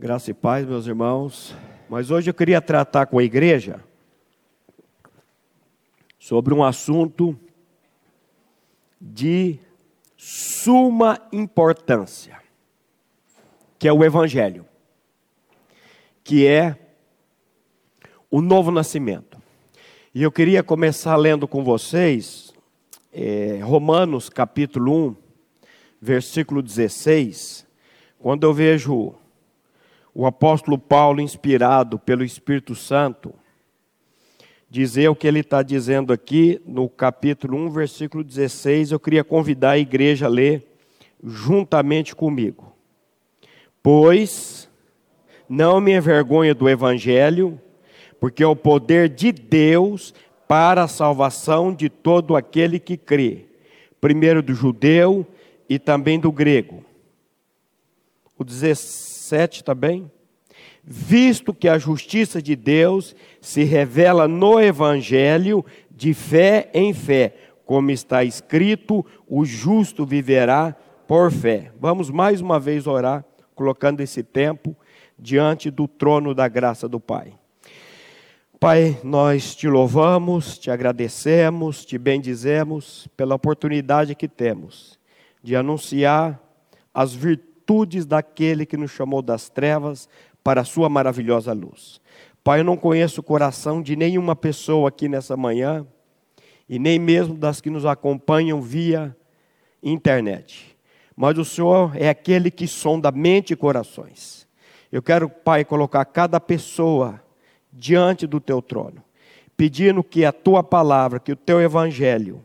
[0.00, 1.54] Graça e paz, meus irmãos.
[1.86, 3.84] Mas hoje eu queria tratar com a igreja
[6.18, 7.38] sobre um assunto
[8.98, 9.58] de
[10.16, 12.40] suma importância,
[13.78, 14.64] que é o Evangelho,
[16.24, 16.78] que é
[18.30, 19.36] o novo nascimento.
[20.14, 22.54] E eu queria começar lendo com vocês
[23.12, 25.16] é, Romanos capítulo 1,
[26.00, 27.66] versículo 16,
[28.18, 29.14] quando eu vejo
[30.14, 33.32] o apóstolo Paulo, inspirado pelo Espírito Santo,
[34.68, 38.92] dizer o que ele está dizendo aqui no capítulo 1, versículo 16.
[38.92, 40.66] Eu queria convidar a igreja a ler
[41.22, 42.72] juntamente comigo.
[43.82, 44.68] Pois
[45.48, 47.60] não me envergonho do evangelho,
[48.20, 50.14] porque é o poder de Deus
[50.46, 53.46] para a salvação de todo aquele que crê,
[54.00, 55.26] primeiro do judeu
[55.68, 56.84] e também do grego.
[58.38, 60.10] O 16 7 também.
[60.82, 67.90] Visto que a justiça de Deus se revela no Evangelho de fé em fé, como
[67.90, 71.70] está escrito: o justo viverá por fé.
[71.78, 74.76] Vamos mais uma vez orar, colocando esse tempo
[75.18, 77.32] diante do trono da graça do Pai.
[78.58, 84.98] Pai, nós te louvamos, te agradecemos, te bendizemos pela oportunidade que temos
[85.42, 86.38] de anunciar
[86.92, 90.08] as virtudes virtudes daquele que nos chamou das trevas
[90.42, 92.00] para a sua maravilhosa luz.
[92.42, 95.86] Pai, eu não conheço o coração de nenhuma pessoa aqui nessa manhã,
[96.68, 99.16] e nem mesmo das que nos acompanham via
[99.80, 100.76] internet.
[101.14, 104.48] Mas o Senhor é aquele que sonda mente e corações.
[104.90, 107.22] Eu quero, Pai, colocar cada pessoa
[107.72, 109.00] diante do teu trono,
[109.56, 112.44] pedindo que a tua palavra, que o teu evangelho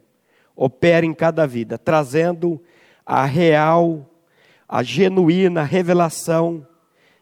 [0.56, 2.62] opere em cada vida, trazendo
[3.04, 4.08] a real
[4.68, 6.66] a genuína revelação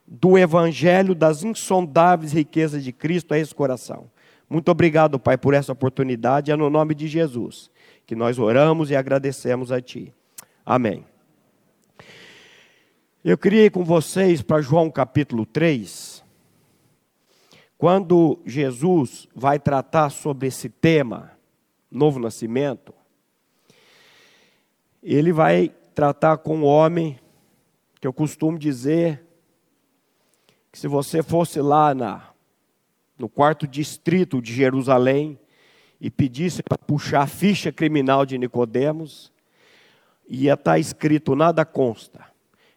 [0.08, 4.10] do Evangelho das insondáveis riquezas de Cristo a esse coração.
[4.50, 6.52] Muito obrigado, Pai, por essa oportunidade.
[6.52, 7.72] É no nome de Jesus
[8.06, 10.14] que nós oramos e agradecemos a Ti.
[10.66, 11.06] Amém.
[13.24, 16.24] Eu ir com vocês para João capítulo 3,
[17.78, 21.32] quando Jesus vai tratar sobre esse tema,
[21.90, 22.94] novo nascimento,
[25.02, 27.18] ele vai tratar com o homem
[28.04, 29.24] que eu costumo dizer
[30.70, 32.32] que se você fosse lá na,
[33.18, 35.40] no quarto distrito de Jerusalém
[36.02, 39.32] e pedisse para puxar a ficha criminal de Nicodemos,
[40.28, 42.26] ia estar tá escrito nada consta.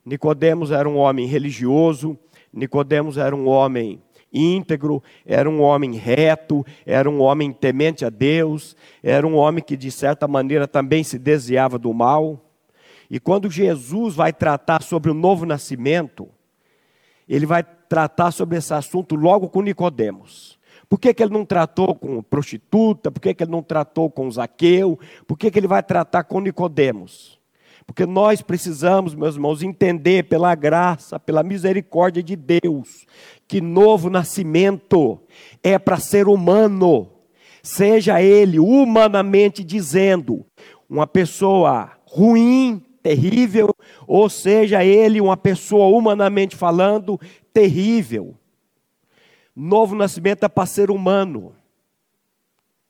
[0.04, 2.16] Nicodemos era um homem religioso,
[2.52, 4.00] Nicodemos era um homem
[4.32, 9.76] íntegro, era um homem reto, era um homem temente a Deus, era um homem que
[9.76, 12.45] de certa maneira também se desviava do mal.
[13.10, 16.28] E quando Jesus vai tratar sobre o novo nascimento,
[17.28, 20.58] ele vai tratar sobre esse assunto logo com Nicodemos.
[20.88, 23.10] Por que, que ele não tratou com prostituta?
[23.10, 24.98] Por que, que ele não tratou com Zaqueu?
[25.26, 27.40] Por que, que ele vai tratar com Nicodemos?
[27.86, 33.06] Porque nós precisamos, meus irmãos, entender pela graça, pela misericórdia de Deus,
[33.46, 35.20] que novo nascimento
[35.62, 37.08] é para ser humano,
[37.62, 40.44] seja ele humanamente dizendo,
[40.88, 43.72] uma pessoa ruim, terrível,
[44.04, 47.20] ou seja ele uma pessoa humanamente falando
[47.52, 48.34] terrível.
[49.54, 51.54] Novo nascimento é para ser humano.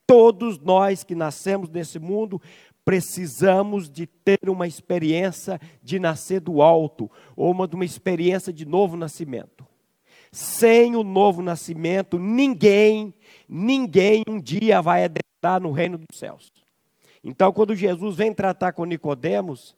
[0.06, 2.40] Todos nós que nascemos nesse mundo
[2.82, 8.96] precisamos de ter uma experiência de nascer do alto, ou uma, uma experiência de novo
[8.96, 9.66] nascimento.
[10.32, 13.12] Sem o novo nascimento, ninguém,
[13.46, 16.50] ninguém um dia vai adentrar no reino dos céus.
[17.22, 19.75] Então, quando Jesus vem tratar com Nicodemos,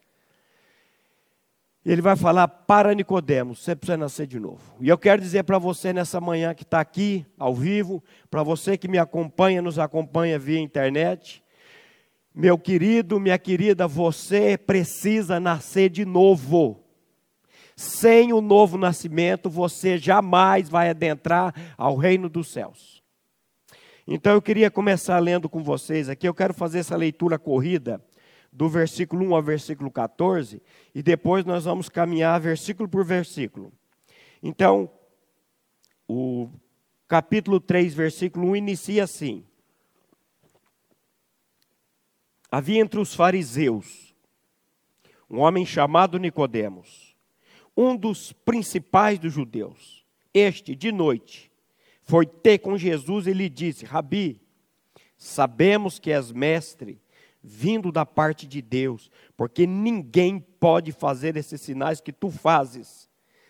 [1.85, 4.61] ele vai falar para Nicodemos, você precisa nascer de novo.
[4.81, 8.77] E eu quero dizer para você nessa manhã que está aqui, ao vivo, para você
[8.77, 11.43] que me acompanha, nos acompanha via internet,
[12.35, 16.85] meu querido, minha querida, você precisa nascer de novo.
[17.75, 23.03] Sem o novo nascimento, você jamais vai adentrar ao reino dos céus.
[24.07, 28.01] Então eu queria começar lendo com vocês aqui, eu quero fazer essa leitura corrida
[28.59, 30.61] do versículo 1 ao versículo 14,
[30.93, 33.73] e depois nós vamos caminhar versículo por versículo.
[34.43, 34.91] Então,
[36.09, 36.51] o
[37.07, 39.45] capítulo 3, versículo 1 inicia assim:
[42.51, 44.13] Havia entre os fariseus
[45.31, 47.15] um homem chamado Nicodemos,
[47.77, 50.05] um dos principais dos judeus.
[50.35, 51.49] Este, de noite,
[52.03, 54.41] foi ter com Jesus e lhe disse: Rabi,
[55.17, 57.01] sabemos que és mestre
[57.49, 63.09] vindo da parte de Deus, porque ninguém pode fazer esses sinais que tu fazes,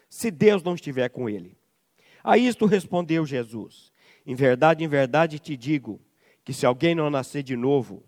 [0.08, 1.58] se Deus não estiver com ele.
[2.22, 3.92] A isto respondeu Jesus:
[4.24, 6.00] Em verdade, em verdade te digo
[6.44, 8.02] que se alguém não nascer de novo,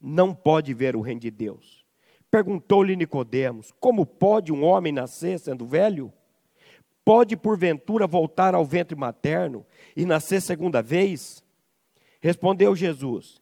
[0.00, 1.84] não pode ver o reino de Deus.
[2.30, 6.12] Perguntou-lhe Nicodemos: Como pode um homem nascer sendo velho?
[7.04, 9.66] Pode porventura voltar ao ventre materno
[9.96, 11.42] e nascer segunda vez?
[12.20, 13.41] Respondeu Jesus: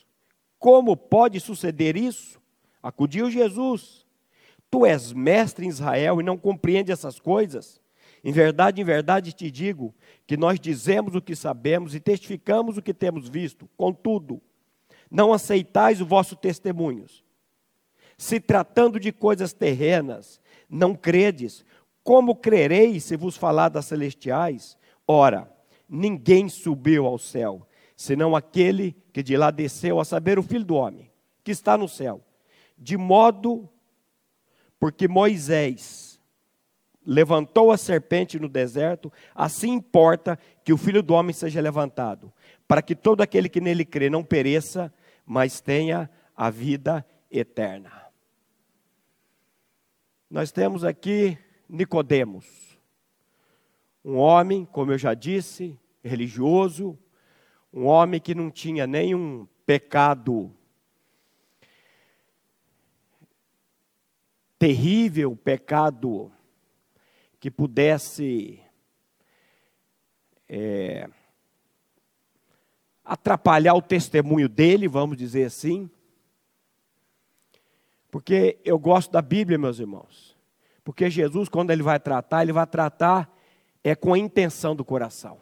[0.61, 2.39] Como pode suceder isso?
[2.83, 4.05] Acudiu Jesus:
[4.69, 7.81] Tu és mestre em Israel e não compreende essas coisas?
[8.23, 9.91] Em verdade, em verdade te digo
[10.27, 13.67] que nós dizemos o que sabemos e testificamos o que temos visto.
[13.75, 14.39] Contudo,
[15.09, 17.07] não aceitais o vosso testemunho.
[18.15, 21.65] Se tratando de coisas terrenas, não credes,
[22.03, 24.77] como crereis se vos falar das celestiais?
[25.07, 25.51] Ora,
[25.89, 27.67] ninguém subiu ao céu,
[28.01, 31.11] senão aquele que de lá desceu, a saber, o Filho do Homem,
[31.43, 32.19] que está no céu.
[32.75, 33.69] De modo,
[34.79, 36.19] porque Moisés
[37.05, 42.33] levantou a serpente no deserto, assim importa que o Filho do Homem seja levantado,
[42.67, 44.91] para que todo aquele que nele crê não pereça,
[45.23, 47.91] mas tenha a vida eterna.
[50.27, 51.37] Nós temos aqui
[51.69, 52.79] Nicodemos,
[54.03, 56.97] um homem, como eu já disse, religioso,
[57.73, 60.51] um homem que não tinha nenhum pecado
[64.59, 66.31] terrível, pecado
[67.39, 68.61] que pudesse
[70.47, 71.09] é,
[73.03, 75.89] atrapalhar o testemunho dele, vamos dizer assim.
[78.11, 80.37] Porque eu gosto da Bíblia, meus irmãos.
[80.83, 83.33] Porque Jesus, quando ele vai tratar, ele vai tratar
[83.83, 85.39] é com a intenção do coração.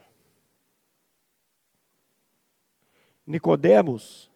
[3.30, 4.28] Nicodemos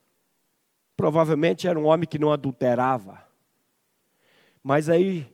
[0.96, 3.28] provavelmente era um homem que não adulterava.
[4.62, 5.28] Mas aí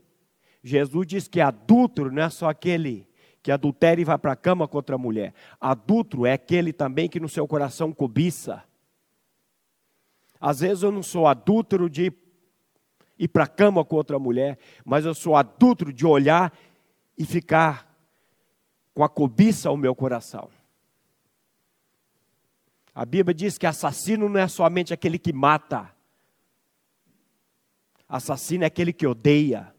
[0.64, 3.06] Jesus diz que adúltero não é só aquele
[3.44, 5.34] que adultera e vai para a cama contra a mulher.
[5.60, 8.64] Adúltero é aquele também que no seu coração cobiça.
[10.40, 12.14] Às vezes eu não sou adúltero de
[13.18, 16.58] ir para a cama com outra mulher, mas eu sou adulto de olhar
[17.18, 17.94] e ficar
[18.94, 20.50] com a cobiça ao meu coração.
[23.00, 25.90] A Bíblia diz que assassino não é somente aquele que mata,
[28.10, 29.74] assassino é aquele que odeia.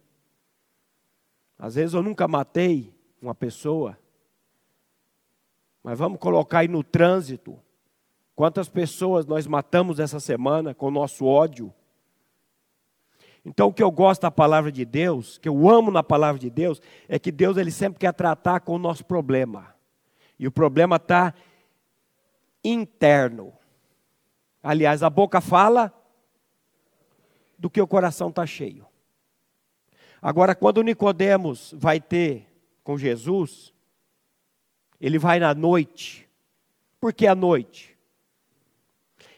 [1.59, 3.99] Às vezes eu nunca matei uma pessoa,
[5.83, 7.61] mas vamos colocar aí no trânsito.
[8.35, 11.71] Quantas pessoas nós matamos essa semana com o nosso ódio?
[13.45, 16.49] Então, o que eu gosto da palavra de Deus, que eu amo na palavra de
[16.49, 19.75] Deus, é que Deus ele sempre quer tratar com o nosso problema.
[20.39, 21.35] E o problema está
[22.65, 23.53] interno.
[24.63, 25.93] Aliás, a boca fala
[27.59, 28.87] do que o coração está cheio.
[30.21, 32.47] Agora, quando Nicodemos vai ter
[32.85, 33.73] com Jesus,
[35.01, 36.29] ele vai na noite.
[37.01, 37.97] Por que a noite?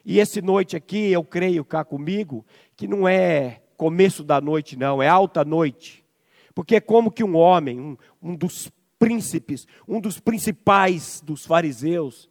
[0.05, 2.45] E esse noite aqui, eu creio cá comigo,
[2.76, 6.05] que não é começo da noite, não, é alta noite.
[6.55, 12.29] Porque é como que um homem, um, um dos príncipes, um dos principais dos fariseus,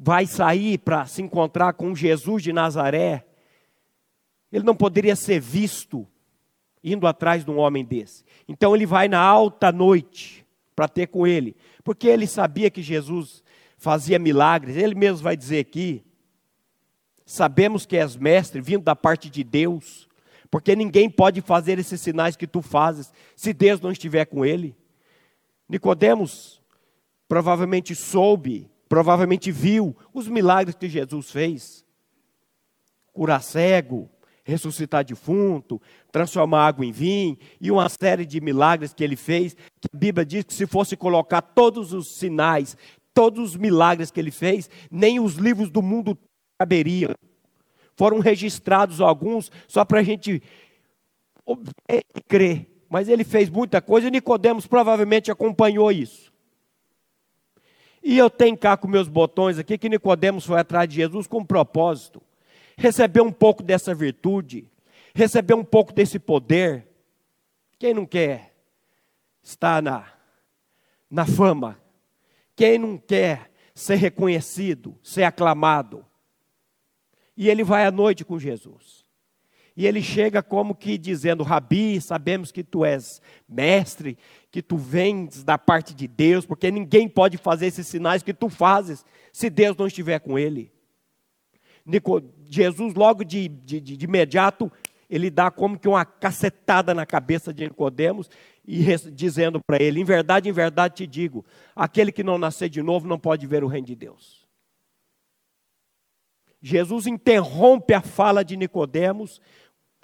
[0.00, 3.26] vai sair para se encontrar com Jesus de Nazaré,
[4.50, 6.06] ele não poderia ser visto
[6.82, 8.24] indo atrás de um homem desse.
[8.48, 11.54] Então ele vai na alta noite para ter com ele,
[11.84, 13.44] porque ele sabia que Jesus
[13.76, 14.76] fazia milagres.
[14.76, 16.02] Ele mesmo vai dizer aqui
[17.30, 20.08] Sabemos que és mestre, vindo da parte de Deus,
[20.50, 24.76] porque ninguém pode fazer esses sinais que tu fazes se Deus não estiver com ele.
[25.68, 26.60] Nicodemos
[27.28, 31.86] provavelmente soube, provavelmente viu os milagres que Jesus fez.
[33.12, 34.10] Curar cego,
[34.42, 35.80] ressuscitar defunto,
[36.10, 40.26] transformar água em vinho e uma série de milagres que ele fez, que a Bíblia
[40.26, 42.76] diz que se fosse colocar todos os sinais,
[43.14, 46.18] todos os milagres que ele fez, nem os livros do mundo
[46.58, 47.14] caberiam.
[47.94, 50.42] Foram registrados alguns só para a gente
[52.26, 52.66] crer.
[52.88, 56.29] Mas ele fez muita coisa e Nicodemos provavelmente acompanhou isso.
[58.02, 61.38] E eu tenho cá com meus botões aqui que Nicodemos foi atrás de Jesus com
[61.38, 62.22] um propósito.
[62.76, 64.66] Receber um pouco dessa virtude,
[65.14, 66.86] receber um pouco desse poder.
[67.78, 68.54] Quem não quer
[69.42, 70.06] está na,
[71.10, 71.78] na fama?
[72.56, 76.04] Quem não quer ser reconhecido, ser aclamado?
[77.36, 78.99] E ele vai à noite com Jesus.
[79.80, 84.18] E ele chega como que dizendo: Rabi, sabemos que tu és mestre,
[84.50, 88.50] que tu vens da parte de Deus, porque ninguém pode fazer esses sinais que tu
[88.50, 90.70] fazes se Deus não estiver com ele.
[92.44, 94.70] Jesus, logo de, de, de imediato,
[95.08, 98.28] ele dá como que uma cacetada na cabeça de Nicodemos
[98.62, 101.42] e dizendo para ele: Em verdade, em verdade te digo,
[101.74, 104.46] aquele que não nascer de novo não pode ver o reino de Deus.
[106.62, 109.40] Jesus interrompe a fala de Nicodemos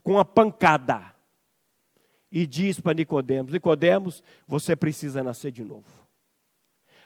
[0.06, 1.12] com a pancada
[2.30, 6.06] e diz para Nicodemos: Nicodemos, você precisa nascer de novo.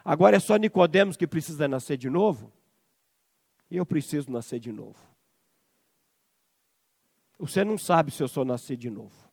[0.04, 2.52] Agora é só Nicodemos que precisa nascer de novo?
[3.71, 4.99] Eu preciso nascer de novo.
[7.38, 9.30] Você não sabe se eu sou nascer de novo.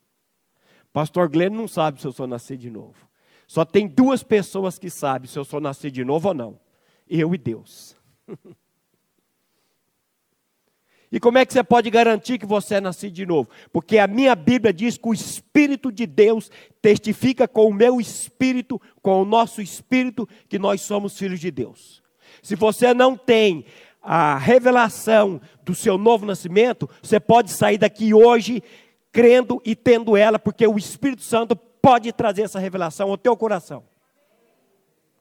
[0.93, 3.05] Pastor Glenn não sabe se eu sou nascer de novo.
[3.45, 6.57] Só tem duas pessoas que sabem se eu sou nascer de novo ou não.
[7.05, 7.97] Eu e Deus.
[11.11, 13.49] E como é que você pode garantir que você é nascido de novo?
[13.71, 18.81] Porque a minha Bíblia diz que o Espírito de Deus testifica com o meu espírito,
[19.01, 22.03] com o nosso espírito, que nós somos filhos de Deus.
[22.41, 23.65] Se você não tem
[24.01, 28.61] a revelação do seu novo nascimento, você pode sair daqui hoje
[29.11, 33.83] crendo e tendo ela, porque o Espírito Santo pode trazer essa revelação ao teu coração.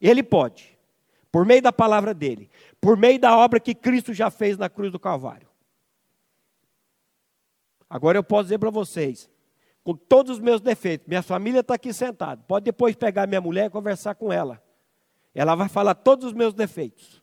[0.01, 0.77] Ele pode,
[1.31, 2.51] por meio da palavra dele,
[2.81, 5.49] por meio da obra que Cristo já fez na cruz do Calvário.
[7.89, 9.31] Agora eu posso dizer para vocês,
[9.85, 12.43] com todos os meus defeitos, minha família está aqui sentada.
[12.43, 14.63] Pode depois pegar minha mulher e conversar com ela.
[15.35, 17.23] Ela vai falar todos os meus defeitos.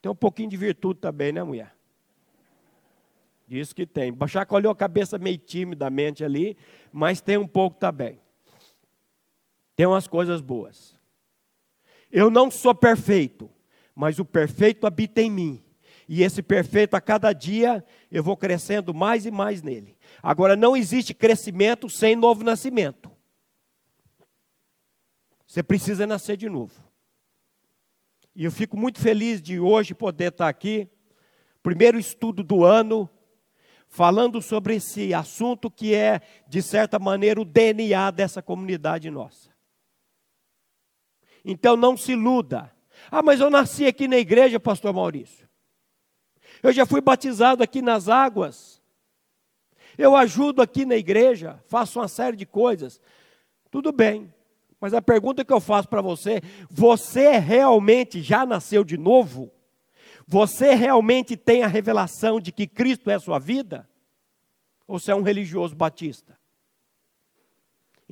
[0.00, 1.74] Tem um pouquinho de virtude também, né, mulher?
[3.46, 4.16] Diz que tem.
[4.50, 6.56] olhou a cabeça meio timidamente ali,
[6.90, 8.18] mas tem um pouco também.
[9.76, 10.98] Tem umas coisas boas.
[12.10, 13.50] Eu não sou perfeito,
[13.94, 15.64] mas o perfeito habita em mim.
[16.08, 19.96] E esse perfeito, a cada dia, eu vou crescendo mais e mais nele.
[20.22, 23.10] Agora, não existe crescimento sem novo nascimento.
[25.46, 26.72] Você precisa nascer de novo.
[28.34, 30.88] E eu fico muito feliz de hoje poder estar aqui,
[31.62, 33.08] primeiro estudo do ano,
[33.86, 39.50] falando sobre esse assunto que é, de certa maneira, o DNA dessa comunidade nossa.
[41.44, 42.74] Então não se iluda.
[43.10, 45.41] Ah, mas eu nasci aqui na igreja, pastor Maurício.
[46.62, 48.80] Eu já fui batizado aqui nas águas.
[49.98, 53.00] Eu ajudo aqui na igreja, faço uma série de coisas.
[53.70, 54.32] Tudo bem.
[54.80, 56.40] Mas a pergunta que eu faço para você:
[56.70, 59.50] você realmente já nasceu de novo?
[60.26, 63.88] Você realmente tem a revelação de que Cristo é a sua vida?
[64.86, 66.38] Ou você é um religioso batista?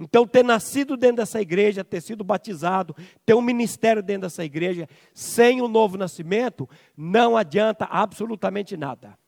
[0.02, 4.88] Então, ter nascido dentro dessa igreja, ter sido batizado, ter um ministério dentro dessa igreja,
[5.12, 6.66] sem o novo nascimento,
[6.96, 9.18] não adianta absolutamente nada.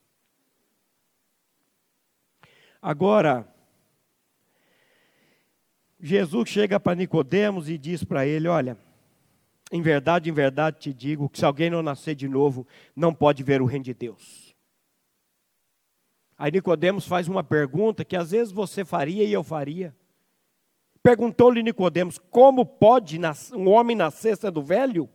[2.80, 3.46] Agora,
[6.00, 8.78] Jesus chega para Nicodemos e diz para ele: Olha,
[9.70, 13.42] em verdade, em verdade te digo que se alguém não nascer de novo, não pode
[13.42, 14.56] ver o reino de Deus.
[16.38, 19.94] Aí Nicodemos faz uma pergunta que às vezes você faria e eu faria.
[21.02, 23.18] Perguntou-lhe Nicodemos: Como pode
[23.52, 25.08] um homem nascer sendo velho?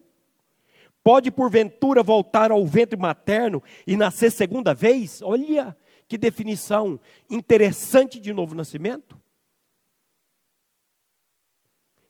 [1.03, 5.21] Pode porventura voltar ao ventre materno e nascer segunda vez?
[5.21, 5.75] Olha
[6.07, 9.17] que definição interessante de novo nascimento.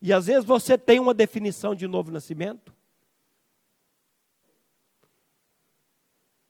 [0.02, 2.74] E às vezes você tem uma definição de novo nascimento.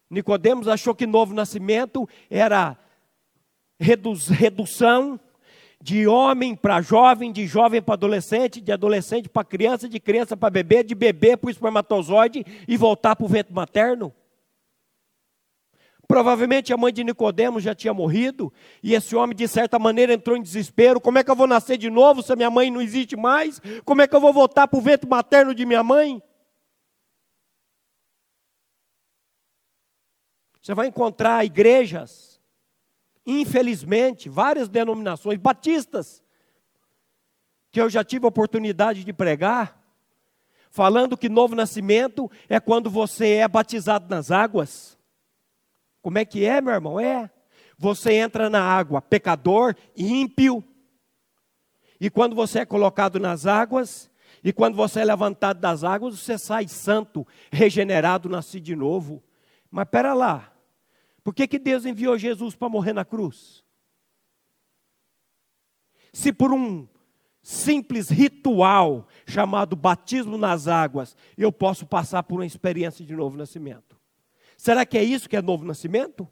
[0.08, 2.78] Nicodemos achou que novo nascimento era
[3.78, 5.20] redução
[5.80, 10.50] de homem para jovem, de jovem para adolescente, de adolescente para criança, de criança para
[10.50, 14.12] bebê, de bebê para o espermatozoide e voltar para o ventre materno?
[16.08, 18.50] Provavelmente a mãe de Nicodemos já tinha morrido,
[18.82, 21.00] e esse homem, de certa maneira, entrou em desespero.
[21.00, 23.60] Como é que eu vou nascer de novo se a minha mãe não existe mais?
[23.84, 26.22] Como é que eu vou voltar para o ventre materno de minha mãe?
[30.62, 32.27] Você vai encontrar igrejas
[33.28, 36.22] infelizmente, várias denominações batistas,
[37.70, 39.78] que eu já tive a oportunidade de pregar,
[40.70, 44.98] falando que novo nascimento é quando você é batizado nas águas.
[46.00, 46.98] Como é que é, meu irmão?
[46.98, 47.30] É.
[47.76, 50.64] Você entra na água, pecador, ímpio.
[52.00, 54.10] E quando você é colocado nas águas,
[54.42, 59.22] e quando você é levantado das águas, você sai santo, regenerado, nascido de novo.
[59.70, 60.50] Mas espera lá,
[61.28, 63.62] por que, que Deus enviou Jesus para morrer na cruz?
[66.10, 66.88] Se por um
[67.42, 74.00] simples ritual chamado batismo nas águas, eu posso passar por uma experiência de novo nascimento.
[74.56, 76.26] Será que é isso que é novo nascimento?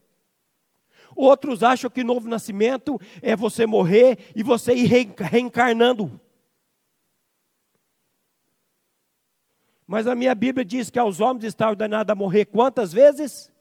[1.15, 6.19] Outros acham que novo nascimento é você morrer e você ir reencarnando.
[9.87, 13.55] Mas a minha Bíblia diz que aos homens está ordenado a morrer quantas vezes?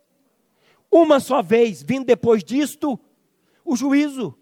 [0.92, 3.00] Uma só vez, vindo depois disto
[3.64, 4.38] o juízo.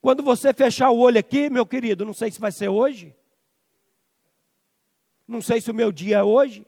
[0.00, 3.16] Quando você fechar o olho aqui, meu querido, não sei se vai ser hoje.
[5.26, 6.66] Não sei se o meu dia é hoje.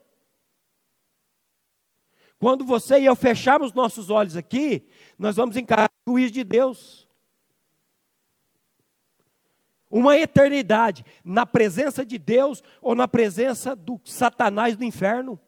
[2.38, 4.87] Quando você e eu fecharmos nossos olhos aqui,
[5.18, 7.09] nós vamos encarar o juiz de Deus.
[9.90, 15.38] Uma eternidade na presença de Deus ou na presença do Satanás do inferno.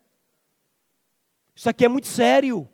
[1.55, 2.69] Isso aqui é muito sério.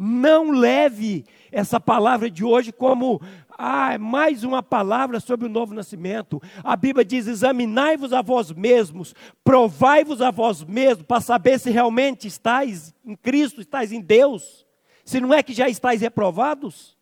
[0.00, 6.40] Não leve essa palavra de hoje como ah, mais uma palavra sobre o novo nascimento.
[6.62, 9.12] A Bíblia diz: examinai-vos a vós mesmos,
[9.42, 14.64] provai-vos a vós mesmos, para saber se realmente estáis em Cristo, estáis em Deus.
[15.04, 16.96] Se não é que já estáis reprovados.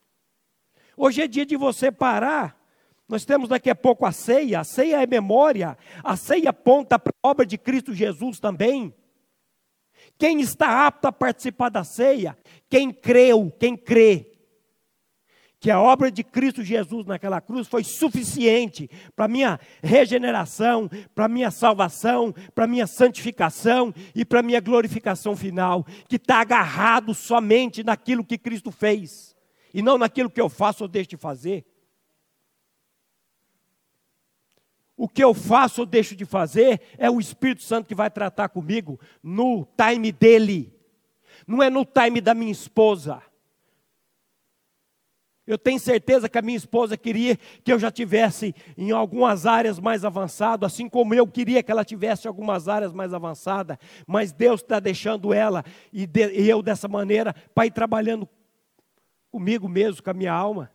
[0.97, 2.59] Hoje é dia de você parar.
[3.07, 7.13] Nós temos daqui a pouco a ceia, a ceia é memória, a ceia aponta para
[7.23, 8.95] a obra de Cristo Jesus também.
[10.19, 12.37] Quem está apto a participar da ceia?
[12.69, 14.33] Quem creu, quem crê
[15.59, 21.51] que a obra de Cristo Jesus naquela cruz foi suficiente para minha regeneração, para minha
[21.51, 28.39] salvação, para minha santificação e para minha glorificação final, que está agarrado somente naquilo que
[28.39, 29.35] Cristo fez
[29.73, 31.65] e não naquilo que eu faço ou deixo de fazer.
[34.97, 38.49] O que eu faço ou deixo de fazer é o Espírito Santo que vai tratar
[38.49, 40.73] comigo no time dele,
[41.47, 43.23] não é no time da minha esposa.
[45.47, 49.79] Eu tenho certeza que a minha esposa queria que eu já tivesse em algumas áreas
[49.79, 54.61] mais avançado, assim como eu queria que ela tivesse algumas áreas mais avançadas, mas Deus
[54.61, 58.29] está deixando ela e, de, e eu dessa maneira para ir trabalhando
[59.31, 60.71] comigo mesmo, com a minha alma.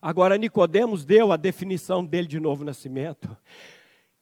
[0.00, 3.36] Agora Nicodemos deu a definição dele de novo nascimento.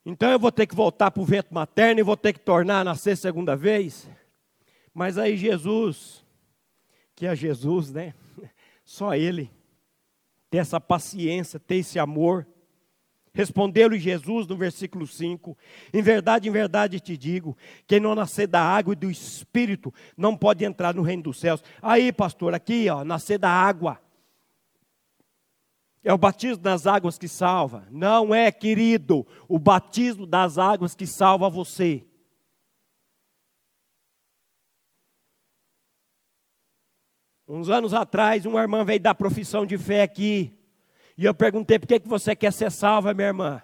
[0.04, 2.80] Então eu vou ter que voltar para o vento materno e vou ter que tornar
[2.80, 4.08] a nascer segunda vez.
[4.92, 6.24] Mas aí Jesus,
[7.14, 8.14] que é Jesus, né?
[8.84, 9.50] Só Ele,
[10.50, 12.46] ter essa paciência, ter esse amor.
[13.32, 15.56] Respondeu-lhe Jesus no versículo 5:
[15.92, 20.36] Em verdade, em verdade te digo: quem não nascer da água e do espírito não
[20.36, 21.62] pode entrar no reino dos céus.
[21.80, 24.00] Aí, pastor, aqui, ó, nascer da água.
[26.08, 27.86] É o batismo das águas que salva.
[27.90, 32.02] Não é, querido, o batismo das águas que salva você.
[37.46, 40.58] Uns anos atrás, uma irmã veio dar profissão de fé aqui.
[41.14, 43.62] E eu perguntei: por que, que você quer ser salva, minha irmã?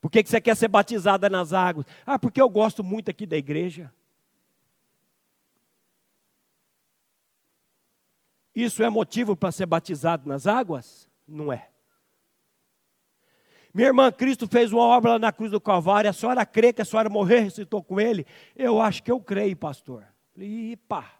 [0.00, 1.86] Por que, que você quer ser batizada nas águas?
[2.04, 3.94] Ah, porque eu gosto muito aqui da igreja.
[8.52, 11.11] Isso é motivo para ser batizado nas águas?
[11.26, 11.68] Não é.
[13.74, 16.10] Minha irmã, Cristo fez uma obra lá na cruz do Calvário.
[16.10, 18.26] A senhora crê que a senhora morreu e ressuscitou com ele?
[18.54, 20.04] Eu acho que eu creio, pastor.
[20.36, 21.18] E pá.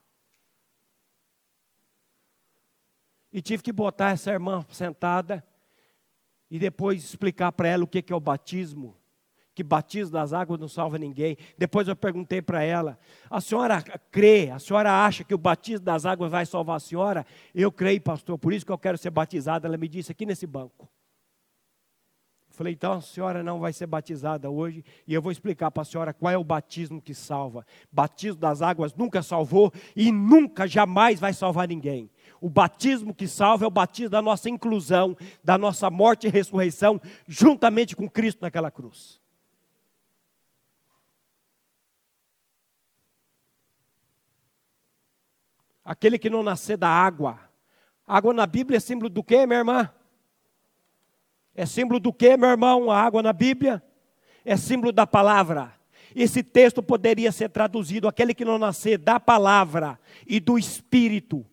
[3.33, 5.43] E tive que botar essa irmã sentada
[6.51, 8.95] e depois explicar para ela o que é o batismo.
[9.55, 11.37] Que batismo das águas não salva ninguém.
[11.59, 16.07] Depois eu perguntei para ela: a senhora crê, a senhora acha que o batismo das
[16.07, 17.27] águas vai salvar a senhora?
[17.55, 19.69] Eu creio, pastor, por isso que eu quero ser batizada.
[19.69, 20.88] Ela me disse aqui nesse banco.
[22.53, 25.87] Falei, então a senhora não vai ser batizada hoje e eu vou explicar para a
[25.87, 27.67] senhora qual é o batismo que salva.
[27.91, 32.11] Batismo das águas nunca salvou e nunca, jamais vai salvar ninguém.
[32.43, 37.01] O batismo que salva é o batismo da nossa inclusão, da nossa morte e ressurreição,
[37.27, 39.22] juntamente com Cristo naquela cruz.
[45.85, 47.38] Aquele que não nascer da água.
[48.07, 49.90] Água na Bíblia é símbolo do que, minha irmã?
[51.55, 52.90] É símbolo do que, meu irmão?
[52.90, 53.83] A água na Bíblia?
[54.45, 55.73] É símbolo da palavra.
[56.14, 61.47] Esse texto poderia ser traduzido: aquele que não nascer da palavra e do Espírito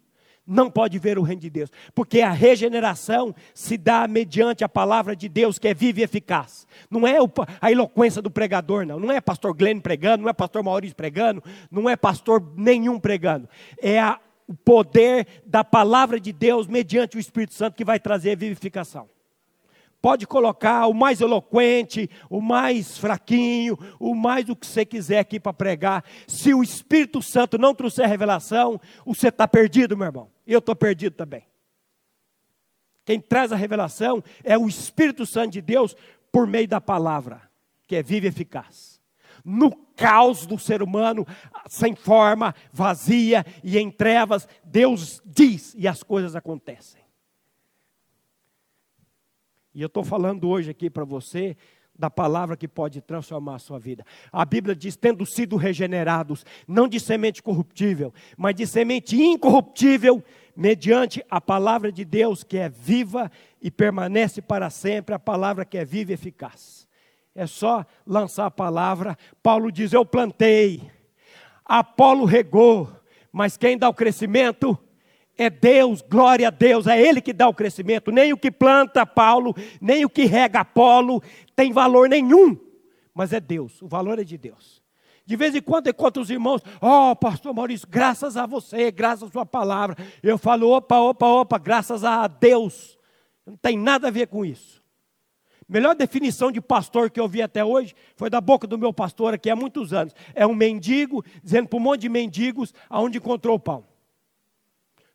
[0.50, 5.16] não pode ver o reino de Deus, porque a regeneração se dá mediante a palavra
[5.16, 6.66] de Deus que é viva e eficaz.
[6.90, 7.18] Não é
[7.62, 9.00] a eloquência do pregador, não.
[9.00, 13.48] Não é pastor Glenn pregando, não é pastor Maurício pregando, não é pastor nenhum pregando.
[13.80, 18.36] É a, o poder da palavra de Deus mediante o Espírito Santo que vai trazer
[18.36, 19.08] vivificação.
[20.02, 25.40] Pode colocar o mais eloquente, o mais fraquinho, o mais o que você quiser aqui
[25.42, 26.06] para pregar.
[26.26, 30.30] Se o Espírito Santo não trouxer revelação, você está perdido, meu irmão.
[30.50, 31.46] Eu estou perdido também.
[33.06, 35.96] Quem traz a revelação é o Espírito Santo de Deus
[36.32, 37.42] por meio da palavra,
[37.86, 39.00] que é viva e eficaz.
[39.46, 41.26] No caos do ser humano,
[41.68, 47.02] sem forma, vazia e em trevas, Deus diz e as coisas acontecem.
[49.74, 51.56] E eu estou falando hoje aqui para você
[52.00, 54.06] da palavra que pode transformar a sua vida.
[54.32, 60.24] A Bíblia diz: tendo sido regenerados, não de semente corruptível, mas de semente incorruptível,
[60.56, 63.30] mediante a palavra de Deus que é viva
[63.62, 66.88] e permanece para sempre, a palavra que é viva e eficaz.
[67.36, 69.18] É só lançar a palavra.
[69.44, 70.90] Paulo diz: Eu plantei,
[71.66, 72.90] Apolo regou,
[73.30, 74.80] mas quem dá o crescimento?
[75.42, 78.12] É Deus, glória a Deus, é Ele que dá o crescimento.
[78.12, 81.24] Nem o que planta Paulo, nem o que rega Apolo
[81.56, 82.58] tem valor nenhum,
[83.14, 84.84] mas é Deus, o valor é de Deus.
[85.26, 89.30] De vez em quando encontro os irmãos, ó oh, pastor Maurício, graças a você, graças
[89.30, 89.96] à sua palavra.
[90.22, 92.98] Eu falo, opa, opa, opa, graças a Deus.
[93.46, 94.84] Não tem nada a ver com isso.
[95.70, 99.34] Melhor definição de pastor que eu vi até hoje foi da boca do meu pastor
[99.34, 100.14] aqui há muitos anos.
[100.36, 103.89] É um mendigo dizendo para um monte de mendigos aonde encontrou o pão.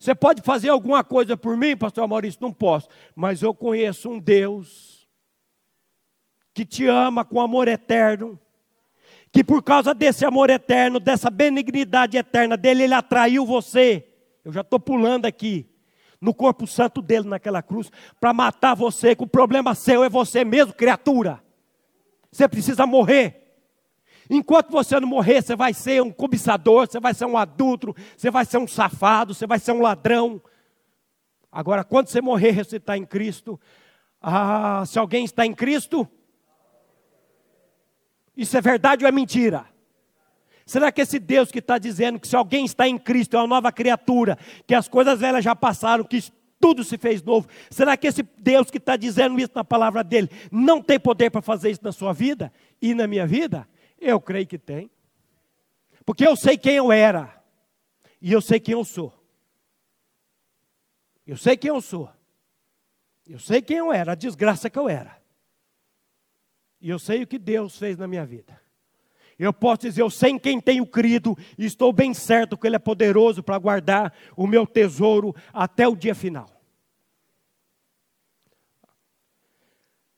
[0.04, 2.38] Você pode fazer alguma coisa por mim, pastor Maurício?
[2.42, 2.88] Não posso.
[3.16, 5.08] Mas eu conheço um Deus
[6.52, 8.38] que te ama com amor eterno.
[9.32, 14.06] Que por causa desse amor eterno, dessa benignidade eterna dele, ele atraiu você.
[14.44, 15.66] Eu já estou pulando aqui.
[16.20, 17.90] No corpo santo dele naquela cruz,
[18.20, 21.42] para matar você, que o problema seu é você mesmo, criatura.
[22.30, 23.43] Você precisa morrer.
[24.28, 28.30] Enquanto você não morrer, você vai ser um cobiçador, você vai ser um adulto, você
[28.30, 30.40] vai ser um safado, você vai ser um ladrão.
[31.52, 33.60] Agora, quando você morrer ressuscitar em Cristo,
[34.20, 36.08] ah, se alguém está em Cristo,
[38.36, 39.66] isso é verdade ou é mentira?
[40.66, 43.46] Será que esse Deus que está dizendo que se alguém está em Cristo é uma
[43.46, 46.24] nova criatura, que as coisas velhas já passaram, que
[46.58, 50.30] tudo se fez novo, será que esse Deus que está dizendo isso na palavra dele
[50.50, 53.68] não tem poder para fazer isso na sua vida e na minha vida?
[54.00, 54.90] Eu creio que tem.
[56.04, 57.42] Porque eu sei quem eu era.
[58.20, 59.12] E eu sei quem eu sou.
[61.26, 62.10] Eu sei quem eu sou.
[63.26, 65.18] Eu sei quem eu era, a desgraça que eu era.
[66.80, 68.60] E eu sei o que Deus fez na minha vida.
[69.38, 72.76] Eu posso dizer, eu sei em quem tenho crido, e estou bem certo que Ele
[72.76, 76.53] é poderoso para guardar o meu tesouro até o dia final.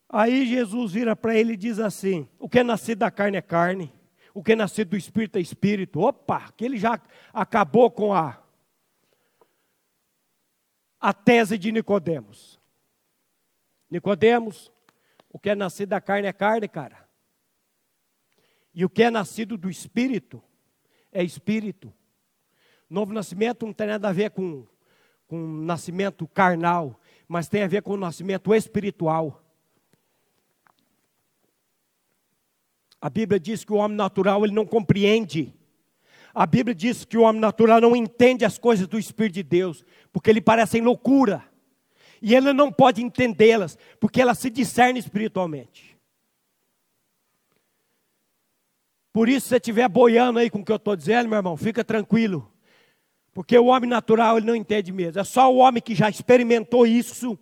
[0.08, 3.42] Aí Jesus vira para ele e diz assim: O que é nascido da carne é
[3.42, 3.92] carne,
[4.32, 6.00] o que é nascido do espírito é espírito.
[6.00, 7.00] Opa, que ele já
[7.32, 8.42] acabou com a
[11.00, 12.58] a tese de Nicodemos.
[13.90, 14.72] Nicodemos,
[15.30, 17.06] o que é nascido da carne é carne, cara.
[18.74, 20.42] E o que é nascido do espírito
[21.12, 21.92] é espírito.
[22.90, 24.66] Novo nascimento não tem nada a ver com,
[25.26, 29.42] com nascimento carnal, mas tem a ver com o nascimento espiritual.
[33.00, 35.54] A Bíblia diz que o homem natural ele não compreende.
[36.34, 39.84] A Bíblia diz que o homem natural não entende as coisas do Espírito de Deus,
[40.12, 41.44] porque lhe parecem loucura.
[42.20, 45.96] E ele não pode entendê-las, porque elas se discernem espiritualmente.
[49.12, 51.56] Por isso, se você estiver boiando aí com o que eu estou dizendo, meu irmão,
[51.56, 52.52] fica tranquilo.
[53.32, 55.20] Porque o homem natural ele não entende mesmo.
[55.20, 57.38] É só o homem que já experimentou isso,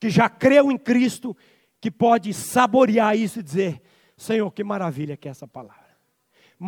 [0.00, 1.36] que já creu em Cristo,
[1.80, 3.82] que pode saborear isso e dizer:
[4.24, 5.84] Senhor, que maravilha que é essa palavra.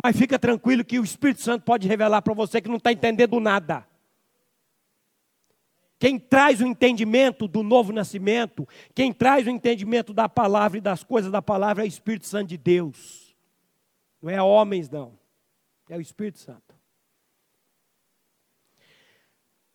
[0.03, 3.39] Mas fica tranquilo que o Espírito Santo pode revelar para você que não está entendendo
[3.39, 3.85] nada.
[5.99, 11.03] Quem traz o entendimento do novo nascimento, quem traz o entendimento da palavra e das
[11.03, 13.35] coisas da palavra é o Espírito Santo de Deus.
[14.21, 15.17] Não é homens, não.
[15.89, 16.66] É o Espírito Santo.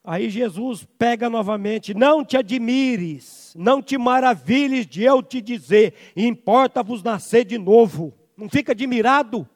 [0.05, 7.03] Aí Jesus pega novamente: Não te admires, não te maravilhes de eu te dizer, importa-vos
[7.03, 8.12] nascer de novo.
[8.37, 9.49] Não fica admirado.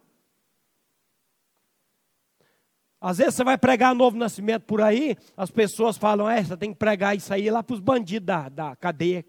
[3.01, 6.73] Às vezes você vai pregar novo nascimento por aí, as pessoas falam: É, você tem
[6.73, 9.25] que pregar isso aí lá para os bandidos da, da cadeia.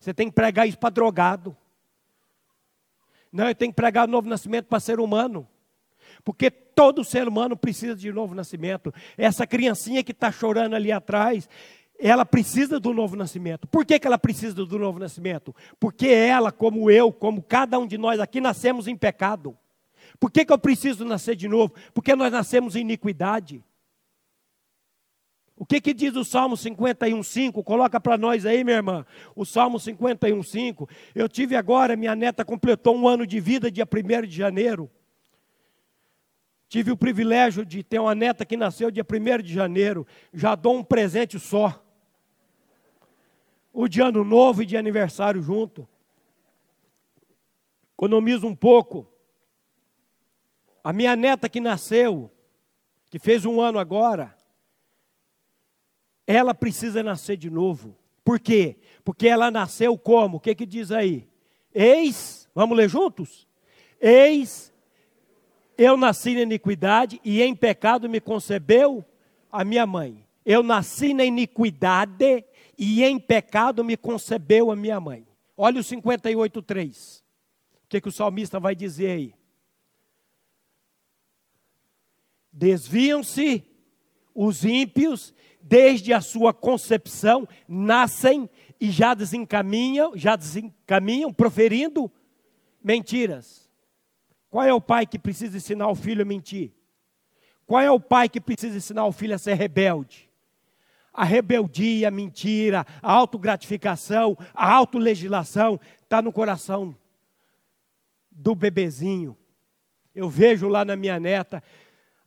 [0.00, 1.56] Você tem que pregar isso para drogado.
[3.32, 5.46] Não, eu tenho que pregar novo nascimento para ser humano.
[6.24, 8.92] Porque todo ser humano precisa de novo nascimento.
[9.16, 11.48] Essa criancinha que está chorando ali atrás,
[11.98, 13.66] ela precisa do novo nascimento.
[13.66, 15.54] Por que, que ela precisa do novo nascimento?
[15.80, 19.56] Porque ela, como eu, como cada um de nós aqui, nascemos em pecado.
[20.20, 21.74] Por que, que eu preciso nascer de novo?
[21.92, 23.64] Porque nós nascemos em iniquidade.
[25.56, 27.64] O que, que diz o Salmo 51,5?
[27.64, 29.04] Coloca para nós aí, minha irmã.
[29.34, 30.88] O Salmo 51,5.
[31.14, 34.88] Eu tive agora, minha neta completou um ano de vida, dia 1 de janeiro.
[36.68, 40.06] Tive o privilégio de ter uma neta que nasceu dia 1 de janeiro.
[40.32, 41.82] Já dou um presente só.
[43.72, 45.88] o de ano novo e de aniversário junto.
[47.94, 49.06] Economizo um pouco.
[50.82, 52.30] A minha neta que nasceu,
[53.10, 54.36] que fez um ano agora,
[56.26, 57.96] ela precisa nascer de novo.
[58.22, 58.76] Por quê?
[59.02, 60.36] Porque ela nasceu como?
[60.36, 61.26] O que, que diz aí?
[61.72, 63.48] Eis, vamos ler juntos?
[64.00, 64.72] Eis,
[65.78, 69.04] eu nasci na iniquidade e em pecado me concebeu
[69.50, 70.26] a minha mãe.
[70.44, 72.44] Eu nasci na iniquidade
[72.76, 75.24] e em pecado me concebeu a minha mãe.
[75.56, 77.20] Olha o 58,3.
[77.20, 79.34] O que, que o salmista vai dizer aí?
[82.52, 83.64] Desviam-se
[84.34, 88.48] os ímpios desde a sua concepção, nascem
[88.80, 92.10] e já desencaminham, já desencaminham, proferindo
[92.82, 93.67] mentiras.
[94.50, 96.72] Qual é o pai que precisa ensinar o filho a mentir?
[97.66, 100.28] Qual é o pai que precisa ensinar o filho a ser rebelde?
[101.12, 106.96] A rebeldia, a mentira, a autogratificação, a autolegislação está no coração
[108.30, 109.36] do bebezinho.
[110.14, 111.62] Eu vejo lá na minha neta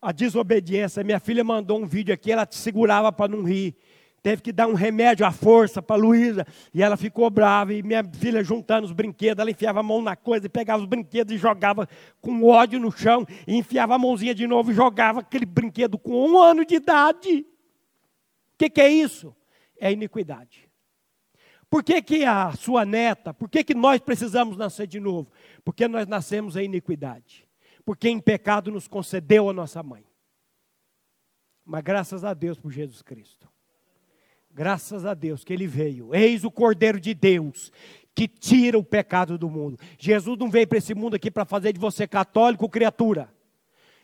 [0.01, 1.03] a desobediência.
[1.03, 3.75] Minha filha mandou um vídeo aqui, ela te segurava para não rir.
[4.23, 6.45] Teve que dar um remédio à força para Luísa.
[6.73, 7.73] E ela ficou brava.
[7.73, 10.87] E minha filha juntando os brinquedos, ela enfiava a mão na coisa e pegava os
[10.87, 11.87] brinquedos e jogava
[12.19, 13.25] com ódio no chão.
[13.47, 17.45] E enfiava a mãozinha de novo e jogava aquele brinquedo com um ano de idade.
[18.53, 19.35] O que, que é isso?
[19.79, 20.69] É iniquidade.
[21.69, 25.31] Por que, que a sua neta, por que, que nós precisamos nascer de novo?
[25.63, 27.47] Porque nós nascemos em iniquidade
[27.85, 30.05] porque em pecado nos concedeu a nossa mãe.
[31.65, 33.49] Mas graças a Deus por Jesus Cristo.
[34.53, 36.13] Graças a Deus que ele veio.
[36.13, 37.71] Eis o Cordeiro de Deus
[38.13, 39.79] que tira o pecado do mundo.
[39.97, 43.33] Jesus não veio para esse mundo aqui para fazer de você católico criatura,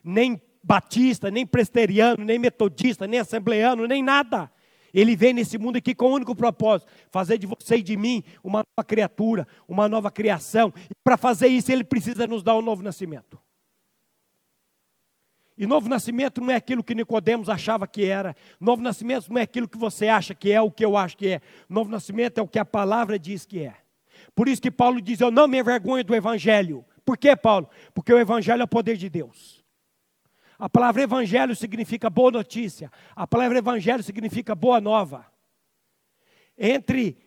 [0.03, 4.51] nem batista, nem presteriano, nem metodista, nem assembleano, nem nada.
[4.93, 8.23] Ele vem nesse mundo aqui com o único propósito: fazer de você e de mim
[8.43, 10.73] uma nova criatura, uma nova criação.
[10.89, 13.38] E para fazer isso, ele precisa nos dar um novo nascimento.
[15.57, 18.35] E novo nascimento não é aquilo que Nicodemos achava que era.
[18.59, 21.27] Novo nascimento não é aquilo que você acha que é, o que eu acho que
[21.29, 21.41] é.
[21.67, 23.75] Novo nascimento é o que a palavra diz que é.
[24.35, 26.85] Por isso que Paulo diz: Eu não me envergonho do evangelho.
[27.03, 27.67] Por quê, Paulo?
[27.93, 29.65] Porque o evangelho é o poder de Deus.
[30.59, 32.91] A palavra evangelho significa boa notícia.
[33.15, 35.25] A palavra evangelho significa boa nova.
[36.57, 37.17] Entre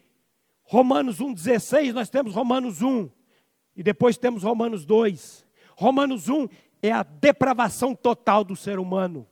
[0.62, 3.10] Romanos 1,16, nós temos Romanos 1.
[3.74, 5.46] E depois temos Romanos 2.
[5.76, 6.48] Romanos 1
[6.82, 9.26] é a depravação total do ser humano.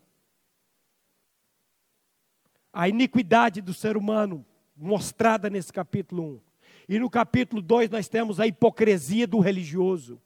[2.72, 4.44] A iniquidade do ser humano
[4.76, 6.40] mostrada nesse capítulo 1.
[6.88, 10.20] E no capítulo 2 nós temos a hipocrisia do religioso,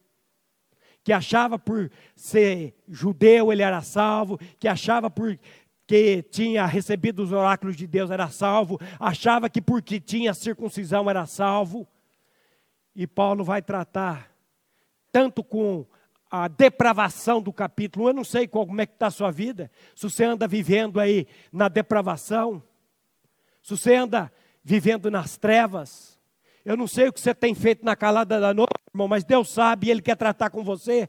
[1.02, 5.38] que achava por ser judeu ele era salvo, que achava por
[5.87, 11.26] que tinha recebido os oráculos de Deus era salvo, achava que porque tinha circuncisão era
[11.26, 11.87] salvo.
[12.94, 14.30] E Paulo vai tratar
[15.11, 15.87] tanto com
[16.33, 18.09] a depravação do capítulo.
[18.09, 19.71] Eu não sei como é que está a sua vida.
[19.95, 22.62] Se você anda vivendo aí na depravação,
[23.62, 24.33] se você anda
[24.64, 26.18] vivendo nas trevas.
[26.64, 29.51] Eu não sei o que você tem feito na calada da noite, irmão, mas Deus
[29.51, 31.07] sabe e Ele quer tratar com você.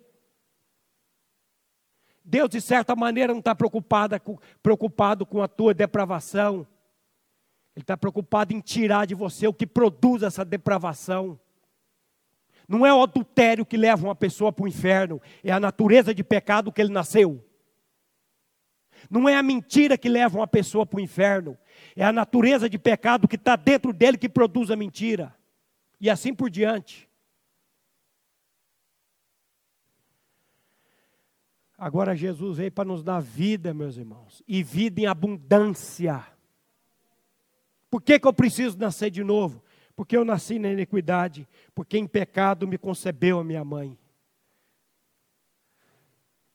[2.25, 4.19] Deus, de certa maneira, não está preocupado
[5.25, 6.67] com, a tua depravação.
[7.75, 11.39] Ele está preocupado em tirar de você o que produz essa depravação.
[12.67, 16.23] Não é o adultério que leva uma pessoa para o inferno, é a natureza de
[16.23, 17.43] pecado que ele nasceu.
[19.09, 21.57] Não é a mentira que leva uma pessoa para o inferno,
[21.95, 25.35] é a natureza de pecado que está dentro dele que produz a mentira.
[25.99, 27.09] E assim por diante.
[31.77, 36.25] Agora Jesus veio para nos dar vida, meus irmãos, e vida em abundância.
[37.89, 39.61] Por que, que eu preciso nascer de novo?
[39.95, 43.97] Porque eu nasci na iniquidade, porque em pecado me concebeu a minha mãe.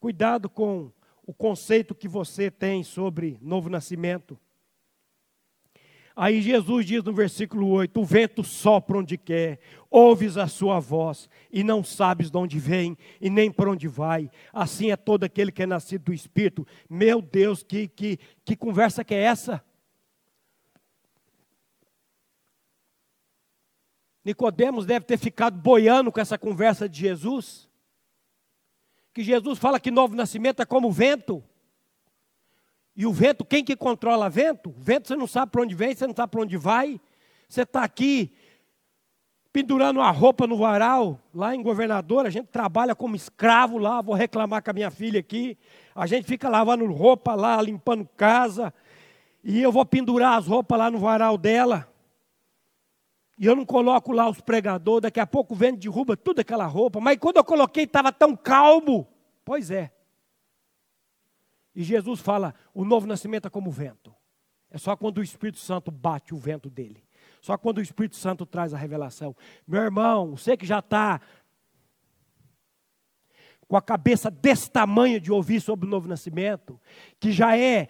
[0.01, 0.93] Cuidado com
[1.27, 4.39] o conceito que você tem sobre novo nascimento.
[6.21, 11.31] Aí Jesus diz no versículo 8: O vento sopra onde quer, ouves a sua voz,
[11.53, 14.29] e não sabes de onde vem e nem para onde vai.
[14.53, 16.67] Assim é todo aquele que é nascido do Espírito.
[16.91, 19.65] Meu Deus, que, que, que conversa que é essa?
[24.29, 27.67] Nicodemos deve ter ficado boiando com essa conversa de Jesus.
[29.15, 31.43] Que Jesus fala que novo nascimento é como vento.
[32.95, 34.69] E o vento, quem que controla vento?
[34.69, 37.01] O vento você não sabe para onde vem, você não sabe para onde vai.
[37.49, 38.31] Você está aqui
[39.51, 44.15] pendurando uma roupa no varal, lá em governador, a gente trabalha como escravo lá, vou
[44.15, 45.57] reclamar com a minha filha aqui.
[45.95, 48.75] A gente fica lavando roupa lá, limpando casa.
[49.43, 51.89] E eu vou pendurar as roupas lá no varal dela.
[53.39, 56.67] E eu não coloco lá os pregadores, daqui a pouco o vento derruba tudo aquela
[56.67, 57.01] roupa.
[57.01, 59.07] Mas quando eu coloquei, estava tão calmo.
[59.45, 59.93] Pois é.
[61.75, 64.13] E Jesus fala: o novo nascimento é como o vento.
[64.71, 67.05] É só quando o Espírito Santo bate o vento dele.
[67.41, 69.35] Só quando o Espírito Santo traz a revelação.
[69.67, 71.21] Meu irmão, você que já está
[73.69, 76.81] com a cabeça desse tamanho de ouvir sobre o novo nascimento,
[77.21, 77.89] que já é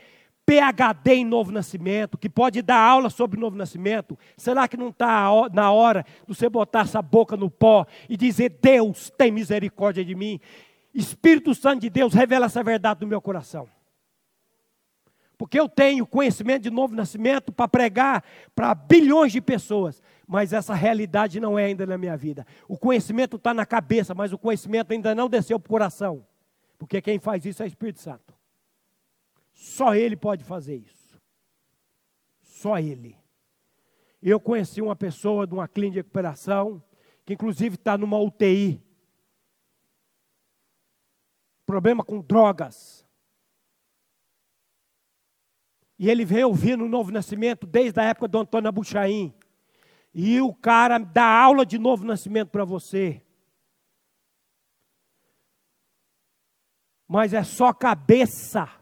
[0.48, 5.28] PhD em novo nascimento, que pode dar aula sobre novo nascimento, será que não está
[5.52, 10.14] na hora de você botar essa boca no pó e dizer: Deus tem misericórdia de
[10.14, 10.40] mim?
[10.94, 13.68] Espírito Santo de Deus, revela essa verdade no meu coração.
[15.36, 20.72] Porque eu tenho conhecimento de novo nascimento para pregar para bilhões de pessoas, mas essa
[20.74, 22.46] realidade não é ainda na minha vida.
[22.66, 26.24] O conhecimento está na cabeça, mas o conhecimento ainda não desceu para o coração.
[26.78, 28.37] Porque quem faz isso é o Espírito Santo.
[29.58, 31.20] Só Ele pode fazer isso.
[32.40, 33.18] Só Ele.
[34.22, 36.80] Eu conheci uma pessoa de uma clínica de recuperação,
[37.26, 38.80] que inclusive está numa UTI.
[41.66, 43.04] Problema com drogas.
[45.98, 49.34] E ele veio ouvindo o novo nascimento desde a época do Antônio Abuchaim.
[50.14, 53.20] E o cara dá aula de novo nascimento para você.
[57.08, 58.78] Mas é só cabeça.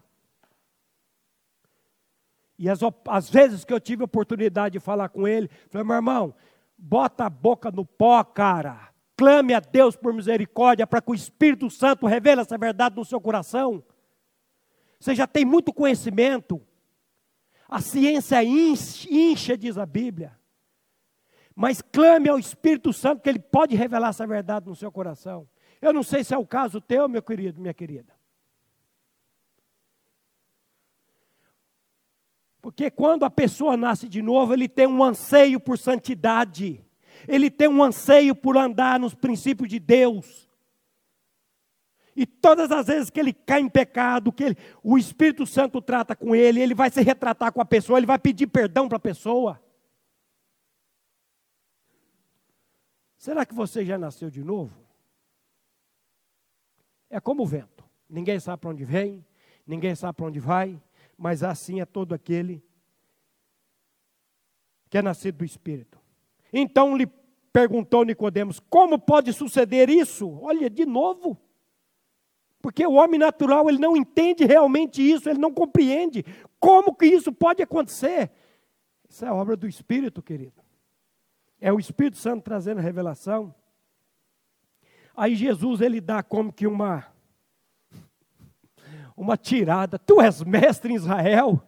[2.58, 6.34] E as, as vezes que eu tive oportunidade de falar com ele, falei, meu irmão,
[6.76, 8.90] bota a boca no pó, cara.
[9.16, 13.20] Clame a Deus por misericórdia para que o Espírito Santo revele essa verdade no seu
[13.20, 13.82] coração.
[14.98, 16.60] Você já tem muito conhecimento.
[17.68, 20.38] A ciência incha, diz a Bíblia.
[21.54, 25.48] Mas clame ao Espírito Santo que ele pode revelar essa verdade no seu coração.
[25.80, 28.15] Eu não sei se é o caso teu, meu querido, minha querida.
[32.66, 36.84] Porque quando a pessoa nasce de novo, ele tem um anseio por santidade,
[37.28, 40.50] ele tem um anseio por andar nos princípios de Deus.
[42.16, 46.16] E todas as vezes que ele cai em pecado, que ele, o Espírito Santo trata
[46.16, 49.00] com ele, ele vai se retratar com a pessoa, ele vai pedir perdão para a
[49.00, 49.62] pessoa.
[53.16, 54.76] Será que você já nasceu de novo?
[57.08, 57.84] É como o vento.
[58.10, 59.24] Ninguém sabe para onde vem,
[59.64, 60.82] ninguém sabe para onde vai,
[61.16, 62.62] mas assim é todo aquele
[64.88, 65.98] que é nascido do Espírito.
[66.52, 67.06] Então lhe
[67.52, 70.38] perguntou Nicodemos: Como pode suceder isso?
[70.42, 71.40] Olha, de novo.
[72.60, 76.24] Porque o homem natural, ele não entende realmente isso, ele não compreende
[76.58, 78.30] como que isso pode acontecer.
[79.08, 80.60] Isso é obra do Espírito, querido.
[81.60, 83.54] É o Espírito Santo trazendo a revelação.
[85.16, 87.06] Aí Jesus ele dá como que uma
[89.16, 89.98] uma tirada.
[89.98, 91.62] Tu és mestre em Israel?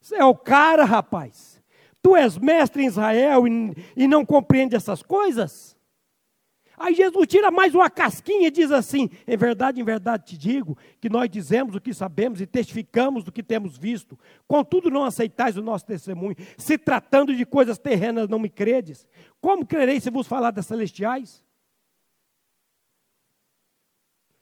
[0.00, 1.62] Você é o cara, rapaz.
[2.02, 5.76] Tu és mestre em Israel e, e não compreende essas coisas?
[6.80, 10.78] Aí Jesus tira mais uma casquinha e diz assim: Em verdade, em verdade te digo
[10.98, 14.18] que nós dizemos o que sabemos e testificamos do que temos visto.
[14.48, 16.36] Contudo, não aceitais o nosso testemunho.
[16.56, 19.06] Se tratando de coisas terrenas, não me credes.
[19.42, 21.44] Como crereis se vos falar das celestiais?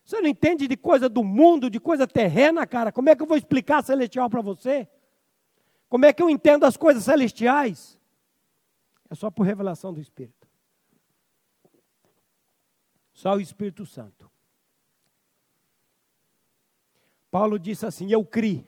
[0.08, 2.90] Você não entende de coisa do mundo, de coisa terrena, cara?
[2.90, 4.88] Como é que eu vou explicar celestial para você?
[5.86, 8.00] Como é que eu entendo as coisas celestiais?
[9.10, 10.48] É só por revelação do Espírito.
[13.12, 14.30] Só o Espírito Santo.
[17.30, 18.66] Paulo disse assim: Eu criei.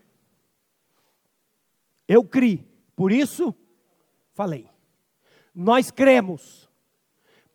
[2.06, 2.68] Eu criei.
[2.94, 3.54] Por isso,
[4.34, 4.68] falei.
[5.54, 6.68] Nós cremos.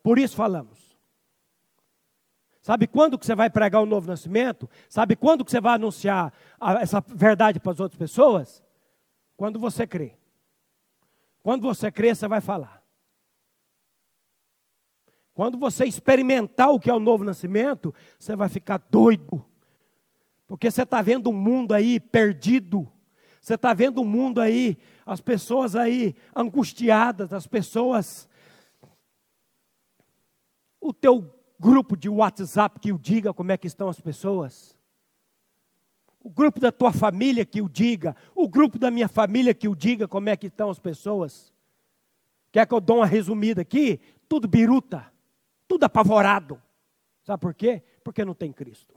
[0.02, 0.75] Por isso falamos.
[2.66, 4.68] Sabe quando que você vai pregar o novo nascimento?
[4.88, 8.60] Sabe quando que você vai anunciar a, essa verdade para as outras pessoas?
[9.36, 10.16] Quando você crê.
[11.44, 12.82] Quando você crê, você vai falar.
[15.32, 19.46] Quando você experimentar o que é o novo nascimento, você vai ficar doido.
[20.44, 22.92] Porque você está vendo um mundo aí perdido.
[23.40, 24.76] Você está vendo um mundo aí,
[25.06, 28.28] as pessoas aí angustiadas, as pessoas.
[30.80, 34.76] O teu grupo de WhatsApp que o diga como é que estão as pessoas.
[36.20, 38.16] O grupo da tua família que o diga.
[38.34, 41.52] O grupo da minha família que o diga como é que estão as pessoas.
[42.50, 44.00] Quer que eu dê uma resumida aqui?
[44.28, 45.12] Tudo biruta.
[45.68, 46.60] Tudo apavorado.
[47.22, 47.82] Sabe por quê?
[48.02, 48.94] Porque não tem Cristo.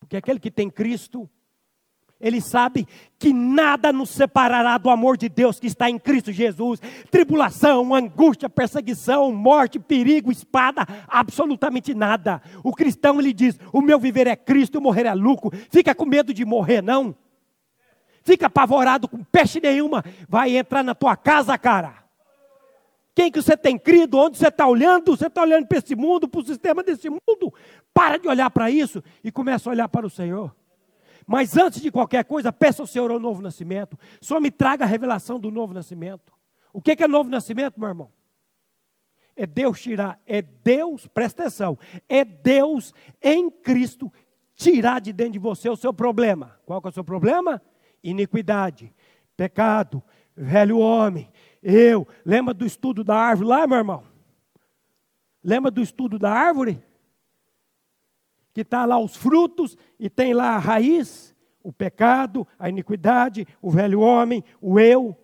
[0.00, 1.28] Porque aquele que tem Cristo
[2.20, 2.86] ele sabe
[3.18, 6.78] que nada nos separará do amor de Deus que está em Cristo Jesus.
[7.10, 12.42] Tribulação, angústia, perseguição, morte, perigo, espada, absolutamente nada.
[12.62, 15.50] O cristão ele diz: "O meu viver é Cristo, morrer é lucro".
[15.70, 17.14] Fica com medo de morrer, não?
[18.22, 22.00] Fica apavorado com peste nenhuma, vai entrar na tua casa, cara.
[23.14, 24.18] Quem que você tem crido?
[24.18, 25.16] Onde você está olhando?
[25.16, 27.52] Você está olhando para esse mundo, para o sistema desse mundo?
[27.92, 30.54] Para de olhar para isso e começa a olhar para o Senhor.
[31.30, 33.96] Mas antes de qualquer coisa, peça ao Senhor o novo nascimento.
[34.20, 36.32] Só me traga a revelação do novo nascimento.
[36.72, 38.10] O que é novo nascimento, meu irmão?
[39.36, 41.78] É Deus tirar, é Deus, presta atenção,
[42.08, 44.12] é Deus em Cristo
[44.56, 46.58] tirar de dentro de você o seu problema.
[46.66, 47.62] Qual é o seu problema?
[48.02, 48.92] Iniquidade,
[49.36, 50.02] pecado,
[50.34, 51.30] velho homem,
[51.62, 52.08] eu.
[52.26, 54.02] Lembra do estudo da árvore lá, meu irmão?
[55.44, 56.82] Lembra do estudo da árvore?
[58.52, 63.70] Que está lá os frutos e tem lá a raiz, o pecado, a iniquidade, o
[63.70, 65.16] velho homem, o eu.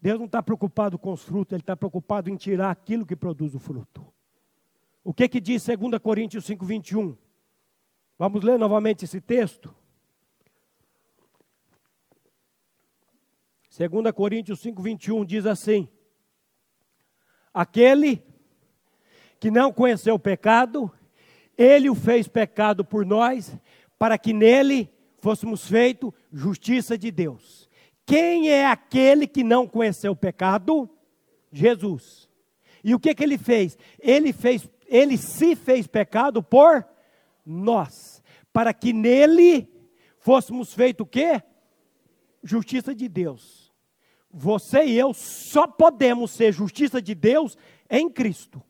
[0.00, 3.54] Deus não está preocupado com os frutos, Ele está preocupado em tirar aquilo que produz
[3.54, 4.04] o fruto.
[5.04, 7.16] O que que diz 2 Coríntios 5, 21?
[8.18, 9.74] Vamos ler novamente esse texto?
[13.76, 15.88] 2 Coríntios 5, 21 diz assim:
[17.52, 18.22] Aquele
[19.40, 20.92] que não conheceu o pecado,
[21.62, 23.56] ele o fez pecado por nós,
[23.98, 27.68] para que nele fôssemos feitos justiça de Deus.
[28.04, 30.90] Quem é aquele que não conheceu o pecado?
[31.52, 32.28] Jesus.
[32.82, 33.78] E o que, que ele fez?
[34.00, 36.84] Ele fez, ele se fez pecado por
[37.46, 39.68] nós, para que nele
[40.18, 41.40] fôssemos feitos o quê?
[42.42, 43.72] Justiça de Deus.
[44.28, 47.56] Você e eu só podemos ser justiça de Deus
[47.88, 48.60] em Cristo.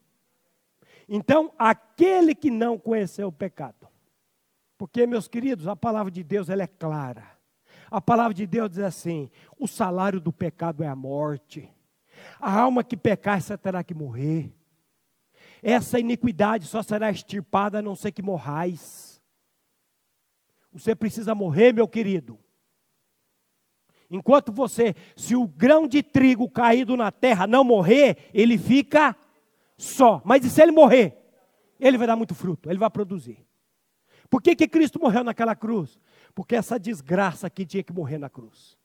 [1.09, 3.88] Então, aquele que não conheceu o pecado.
[4.78, 7.24] Porque, meus queridos, a palavra de Deus ela é clara.
[7.90, 11.68] A palavra de Deus diz assim: o salário do pecado é a morte.
[12.40, 14.53] A alma que pecar, essa terá que morrer.
[15.62, 19.22] Essa iniquidade só será extirpada a não ser que morrais.
[20.72, 22.38] Você precisa morrer, meu querido.
[24.11, 29.16] Enquanto você, se o grão de trigo caído na terra não morrer, ele fica
[29.76, 30.20] só.
[30.24, 31.16] Mas e se ele morrer?
[31.78, 33.44] Ele vai dar muito fruto, ele vai produzir.
[34.30, 35.98] Por que, que Cristo morreu naquela cruz?
[36.34, 38.78] Porque essa desgraça aqui tinha que morrer na cruz.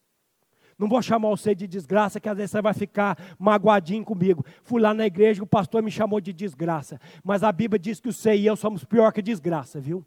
[0.78, 4.46] Não vou chamar você de desgraça, que às vezes você vai ficar magoadinho comigo.
[4.64, 7.00] Fui lá na igreja, o pastor me chamou de desgraça.
[7.24, 10.06] Mas a Bíblia diz que você e eu somos pior que desgraça, viu?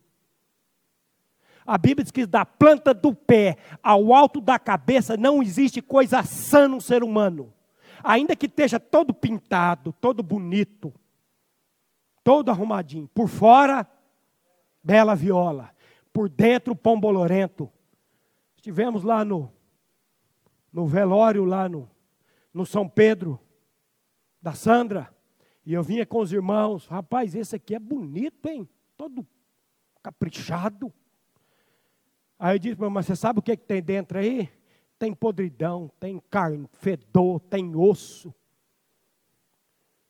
[1.67, 6.23] A Bíblia diz que da planta do pé ao alto da cabeça não existe coisa
[6.23, 7.53] sã no ser humano.
[8.03, 10.93] Ainda que esteja todo pintado, todo bonito,
[12.25, 13.09] todo arrumadinho.
[13.09, 13.87] Por fora,
[14.83, 15.71] bela viola.
[16.13, 17.71] Por dentro, pão bolorento.
[18.57, 19.53] Estivemos lá no,
[20.73, 21.89] no velório, lá no,
[22.53, 23.41] no São Pedro,
[24.41, 25.15] da Sandra.
[25.65, 26.87] E eu vinha com os irmãos.
[26.87, 28.69] Rapaz, esse aqui é bonito, hein?
[28.97, 29.27] Todo
[30.03, 30.93] caprichado.
[32.39, 34.51] Aí eu disse, mas você sabe o que, é que tem dentro aí?
[35.01, 38.35] Tem podridão, tem carne, fedor, tem osso.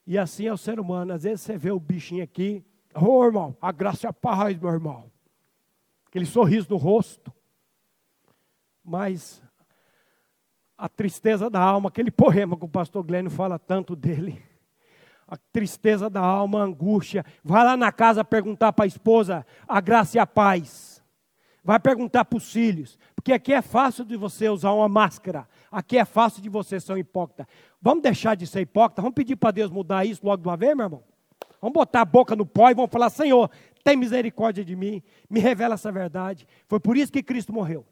[0.04, 1.12] E assim é o ser humano.
[1.12, 4.58] Às vezes você vê o bichinho aqui, ô oh, irmão, a graça e a paz,
[4.58, 5.08] meu irmão.
[6.06, 7.32] Aquele sorriso no rosto.
[8.82, 9.40] Mas
[10.76, 14.42] a tristeza da alma, aquele poema que o pastor Glênio fala tanto dele.
[15.24, 17.24] A tristeza da alma, a angústia.
[17.44, 20.89] Vai lá na casa perguntar para a esposa a graça e a paz.
[21.62, 25.98] Vai perguntar para os filhos, porque aqui é fácil de você usar uma máscara, aqui
[25.98, 27.46] é fácil de você ser um hipócrita.
[27.82, 30.74] Vamos deixar de ser hipócrita, vamos pedir para Deus mudar isso logo de uma vez,
[30.74, 31.04] meu irmão?
[31.60, 33.50] Vamos botar a boca no pó e vamos falar: Senhor,
[33.84, 36.46] tem misericórdia de mim, me revela essa verdade.
[36.66, 37.84] Foi por isso que Cristo morreu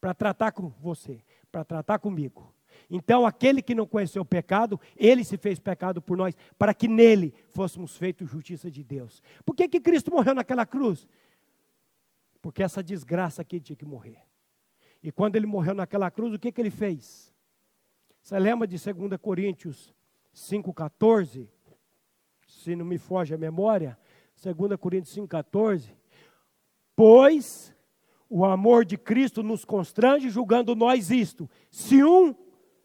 [0.00, 2.52] para tratar com você, para tratar comigo.
[2.90, 6.88] Então, aquele que não conheceu o pecado, ele se fez pecado por nós, para que
[6.88, 9.22] nele fôssemos feitos justiça de Deus.
[9.44, 11.08] Por que, que Cristo morreu naquela cruz?
[12.44, 14.18] Porque essa desgraça aqui tinha que morrer.
[15.02, 17.32] E quando ele morreu naquela cruz, o que, que ele fez?
[18.20, 19.94] Você lembra de 2 Coríntios
[20.34, 21.48] 5,14?
[22.46, 23.98] Se não me foge a memória,
[24.42, 25.94] 2 Coríntios 5,14.
[26.94, 27.74] Pois
[28.28, 32.36] o amor de Cristo nos constrange, julgando nós isto: se um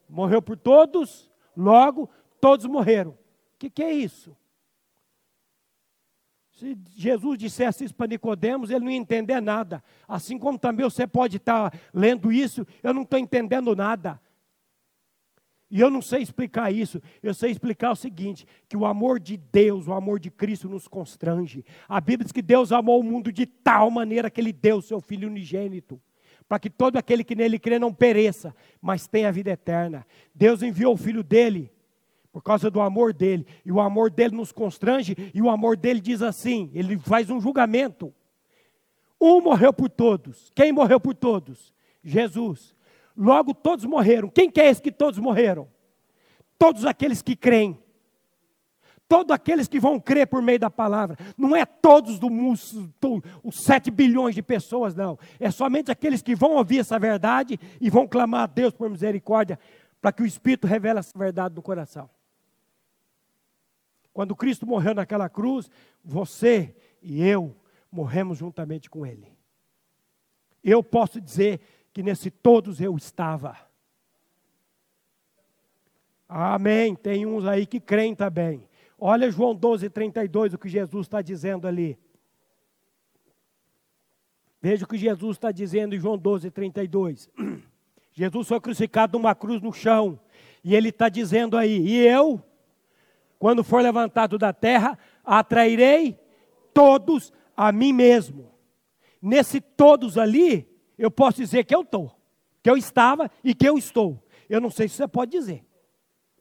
[0.07, 3.12] morreu por todos, logo todos morreram.
[3.12, 3.18] O
[3.60, 4.34] que, que é isso?
[6.60, 9.82] Se Jesus dissesse isso para Nicodemos, ele não ia entender nada.
[10.05, 14.20] Assim como também você pode estar lendo isso, eu não estou entendendo nada.
[15.72, 17.01] E eu não sei explicar isso.
[17.24, 20.86] Eu sei explicar o seguinte: que o amor de Deus, o amor de Cristo nos
[20.86, 21.64] constrange.
[21.88, 24.82] A Bíblia diz que Deus amou o mundo de tal maneira que Ele deu o
[24.82, 26.01] seu Filho unigênito,
[26.45, 30.05] para que todo aquele que nele crê não pereça, mas tenha a vida eterna.
[30.36, 31.72] Deus enviou o Filho dele
[32.32, 33.46] por causa do amor dele.
[33.66, 37.40] E o amor dele nos constrange, e o amor dele diz assim: ele faz um
[37.40, 38.14] julgamento.
[39.20, 40.52] Um morreu por todos.
[40.56, 41.74] Quem morreu por todos?
[42.04, 42.76] Jesus.
[43.18, 44.30] Logo todos morreram.
[44.30, 45.68] Quem que é esse que todos morreram?
[46.60, 47.80] todos aqueles que creem.
[49.08, 51.18] Todos aqueles que vão crer por meio da palavra.
[51.36, 52.60] Não é todos do mundo,
[53.44, 55.18] os sete bilhões de pessoas, não.
[55.40, 59.58] É somente aqueles que vão ouvir essa verdade e vão clamar a Deus por misericórdia,
[60.00, 62.08] para que o Espírito revele essa verdade no coração.
[64.20, 65.72] Quando Cristo morreu naquela cruz,
[66.04, 67.56] você e eu
[67.90, 69.32] morremos juntamente com Ele.
[70.62, 71.62] Eu posso dizer
[71.94, 73.58] que nesse todos eu estava.
[76.28, 76.96] Amém.
[76.96, 78.68] Tem uns aí que creem também.
[78.98, 81.98] Olha João 12, 32, o que Jesus está dizendo ali.
[84.62, 87.30] Veja o que Jesus está dizendo em João 12, 32.
[88.12, 90.20] Jesus foi crucificado numa cruz no chão.
[90.62, 92.44] E ele está dizendo aí: E eu,
[93.40, 96.20] quando for levantado da terra, atrairei
[96.74, 98.52] todos a mim mesmo.
[99.22, 102.12] Nesse todos ali, eu posso dizer que eu estou,
[102.62, 104.22] que eu estava e que eu estou.
[104.50, 105.66] Eu não sei se você pode dizer.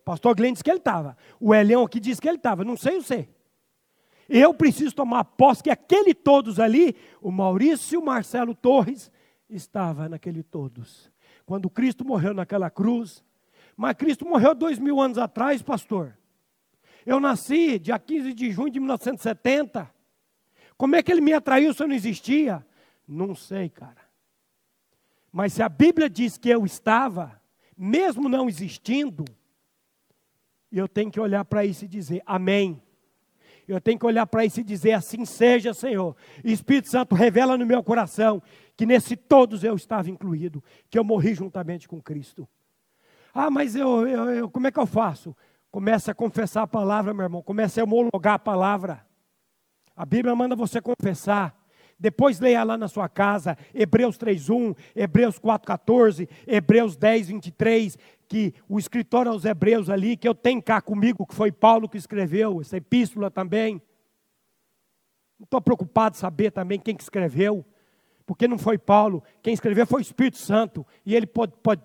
[0.05, 1.17] Pastor Glenn disse que ele estava.
[1.39, 2.65] O Elião aqui disse que ele estava.
[2.65, 3.29] Não sei você.
[4.29, 9.11] Eu preciso tomar posse que aquele todos ali, o Maurício o Marcelo Torres,
[9.49, 11.11] estava naquele todos.
[11.47, 13.25] Quando Cristo morreu naquela cruz.
[13.77, 16.19] Mas Cristo morreu dois mil anos atrás, pastor.
[17.09, 19.91] Eu nasci dia 15 de junho de 1970.
[20.77, 22.63] Como é que ele me atraiu se eu não existia?
[23.09, 23.97] Não sei, cara.
[25.33, 27.41] Mas se a Bíblia diz que eu estava,
[27.75, 29.25] mesmo não existindo,
[30.71, 32.79] eu tenho que olhar para isso e dizer amém.
[33.67, 36.15] Eu tenho que olhar para isso e dizer assim seja, Senhor.
[36.45, 38.43] E Espírito Santo revela no meu coração
[38.77, 42.47] que nesse todos eu estava incluído, que eu morri juntamente com Cristo.
[43.33, 45.35] Ah, mas eu, eu, eu como é que eu faço?
[45.71, 47.43] Comece a confessar a palavra, meu irmão.
[47.43, 49.07] Comece a homologar a palavra.
[49.95, 51.57] A Bíblia manda você confessar.
[51.99, 57.99] Depois leia lá na sua casa, Hebreus 3:1, Hebreus 4:14, Hebreus 10:23,
[58.29, 61.99] que o escritor aos Hebreus ali, que eu tenho cá comigo, que foi Paulo que
[61.99, 63.83] escreveu essa epístola também.
[65.39, 67.65] Não estou preocupado em saber também quem que escreveu,
[68.25, 71.83] porque não foi Paulo, quem escreveu foi o Espírito Santo, e ele pode, pode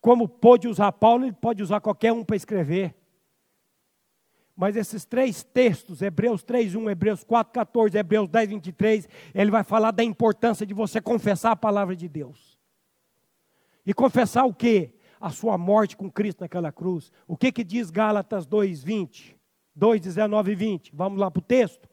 [0.00, 2.94] como pôde usar Paulo, ele pode usar qualquer um para escrever.
[4.56, 9.62] Mas esses três textos, Hebreus 3, 1, Hebreus 4, 14, Hebreus 10, 23, ele vai
[9.62, 12.58] falar da importância de você confessar a palavra de Deus.
[13.86, 14.92] E confessar o quê?
[15.20, 17.12] A sua morte com Cristo naquela cruz.
[17.26, 19.38] O que que diz Gálatas 2, 20?
[19.74, 20.90] 2, 19 e 20.
[20.92, 21.88] Vamos lá para o texto.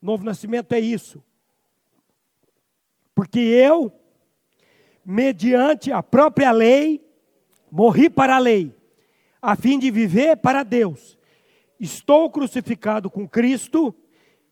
[0.00, 1.22] Novo nascimento é isso.
[3.14, 3.92] Porque eu,
[5.04, 7.06] mediante a própria lei,
[7.70, 8.74] morri para a lei,
[9.40, 11.18] a fim de viver para Deus
[11.78, 13.94] estou crucificado com Cristo,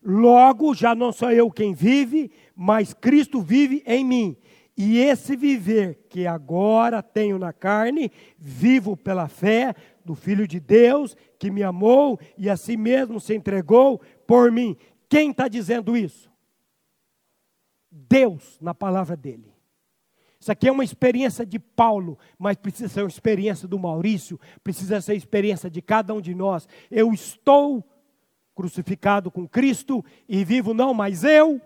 [0.03, 4.37] logo já não sou eu quem vive, mas Cristo vive em mim.
[4.75, 9.73] E esse viver que agora tenho na carne, vivo pela fé
[10.05, 14.77] do Filho de Deus, que me amou e a si mesmo se entregou por mim.
[15.09, 16.31] Quem está dizendo isso?
[17.89, 19.56] Deus, na palavra dele.
[20.39, 25.01] Isso aqui é uma experiência de Paulo, mas precisa ser uma experiência do Maurício, precisa
[25.01, 26.67] ser a experiência de cada um de nós.
[26.91, 27.83] Eu estou
[28.55, 31.61] crucificado com Cristo e vivo não mais eu,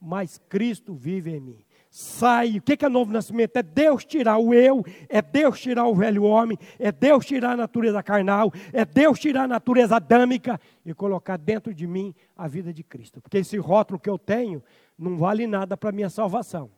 [0.00, 1.64] mas Cristo vive em mim.
[1.90, 3.56] Sai, o que é novo nascimento?
[3.56, 7.56] É Deus tirar o eu, é Deus tirar o velho homem, é Deus tirar a
[7.56, 12.72] natureza carnal, é Deus tirar a natureza adâmica e colocar dentro de mim a vida
[12.72, 13.20] de Cristo.
[13.20, 14.62] Porque esse rótulo que eu tenho
[14.98, 16.70] não vale nada para a minha salvação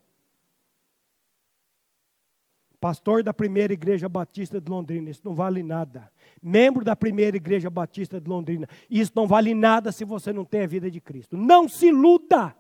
[2.81, 6.11] pastor da primeira igreja batista de Londrina, isso não vale nada.
[6.43, 10.63] Membro da primeira igreja batista de Londrina, isso não vale nada se você não tem
[10.63, 11.37] a vida de Cristo.
[11.37, 12.55] Não se iluda,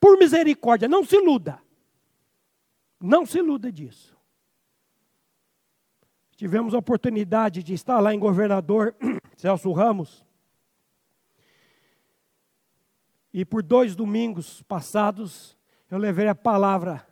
[0.00, 1.60] por misericórdia, não se iluda.
[3.00, 4.16] Não se iluda disso.
[6.36, 8.94] Tivemos a oportunidade de estar lá em governador
[9.36, 10.24] Celso Ramos.
[13.32, 15.56] E por dois domingos passados,
[15.90, 17.06] eu levei a palavra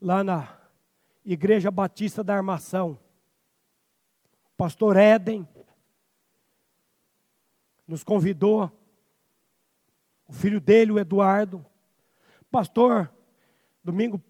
[0.00, 0.59] lá na
[1.24, 2.98] Igreja Batista da Armação.
[4.56, 5.46] Pastor Éden
[7.86, 8.70] nos convidou,
[10.28, 11.64] o filho dele, o Eduardo.
[12.50, 13.12] Pastor,
[13.82, 14.22] domingo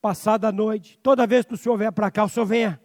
[0.00, 2.80] passado à noite, toda vez que o senhor vier para cá, o senhor venha,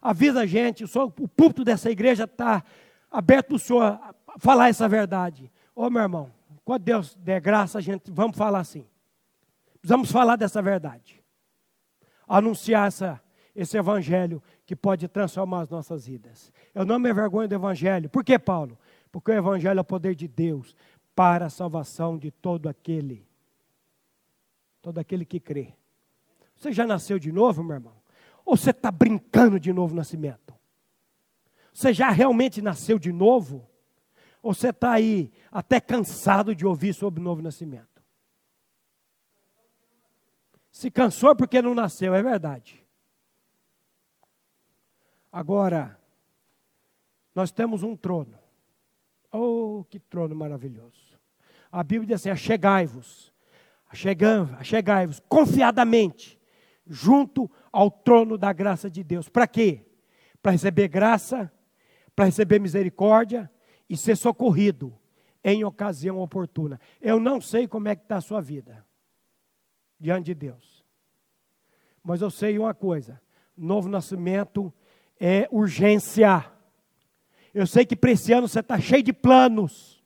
[0.00, 2.64] avisa a gente, o, senhor, o púlpito dessa igreja está
[3.10, 4.00] aberto para o senhor
[4.38, 5.52] falar essa verdade.
[5.74, 6.32] Ô meu irmão,
[6.64, 8.86] quando Deus der graça, a gente, vamos falar assim.
[9.80, 11.17] Precisamos falar dessa verdade
[12.28, 13.20] anunciar essa,
[13.54, 16.52] esse evangelho que pode transformar as nossas vidas.
[16.74, 18.08] Eu não me envergonho do evangelho.
[18.10, 18.78] Por que, Paulo?
[19.10, 20.76] Porque o evangelho é o poder de Deus
[21.14, 23.26] para a salvação de todo aquele,
[24.82, 25.74] todo aquele que crê.
[26.56, 27.94] Você já nasceu de novo, meu irmão?
[28.44, 30.54] Ou você está brincando de novo nascimento?
[31.72, 33.68] Você já realmente nasceu de novo?
[34.42, 37.97] Ou você está aí até cansado de ouvir sobre o novo nascimento?
[40.78, 42.86] Se cansou porque não nasceu, é verdade.
[45.32, 45.98] Agora,
[47.34, 48.38] nós temos um trono.
[49.32, 51.18] Oh, que trono maravilhoso.
[51.72, 53.34] A Bíblia diz assim: achegai-vos,
[53.90, 56.38] achegai-vos confiadamente
[56.86, 59.28] junto ao trono da graça de Deus.
[59.28, 59.84] Para quê?
[60.40, 61.52] Para receber graça,
[62.14, 63.50] para receber misericórdia
[63.90, 64.96] e ser socorrido
[65.42, 66.80] em ocasião oportuna.
[67.00, 68.86] Eu não sei como é que está a sua vida
[69.98, 70.84] diante de Deus.
[72.02, 73.20] Mas eu sei uma coisa:
[73.56, 74.72] novo nascimento
[75.18, 76.50] é urgência.
[77.52, 80.02] Eu sei que para esse ano você está cheio de planos.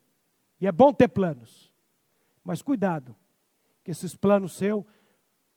[0.61, 1.73] E é bom ter planos.
[2.45, 3.15] Mas cuidado,
[3.85, 4.85] que esses planos seus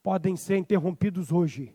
[0.02, 1.74] podem ser interrompidos hoje.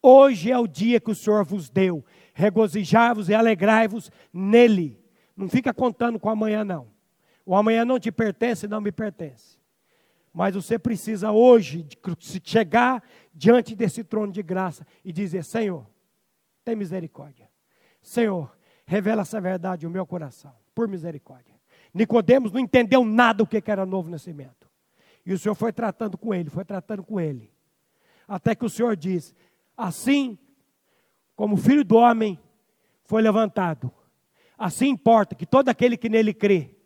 [0.00, 2.04] Hoje é o dia que o Senhor vos deu.
[2.34, 5.02] Regozijai-vos e alegrai-vos nele.
[5.34, 6.92] Não fica contando com amanhã, não.
[7.44, 9.58] O amanhã não te pertence, não me pertence.
[10.34, 11.86] Mas você precisa hoje
[12.42, 13.00] chegar
[13.32, 15.86] diante desse trono de graça e dizer: Senhor,
[16.64, 17.48] tem misericórdia.
[18.02, 18.54] Senhor,
[18.84, 21.54] revela essa verdade no meu coração, por misericórdia.
[21.94, 24.68] Nicodemos não entendeu nada do que era novo nascimento.
[25.24, 27.48] E o Senhor foi tratando com ele, foi tratando com ele.
[28.26, 29.32] Até que o Senhor diz:
[29.76, 30.36] Assim
[31.36, 32.40] como o filho do homem
[33.04, 33.88] foi levantado,
[34.58, 36.76] assim importa que todo aquele que nele crê.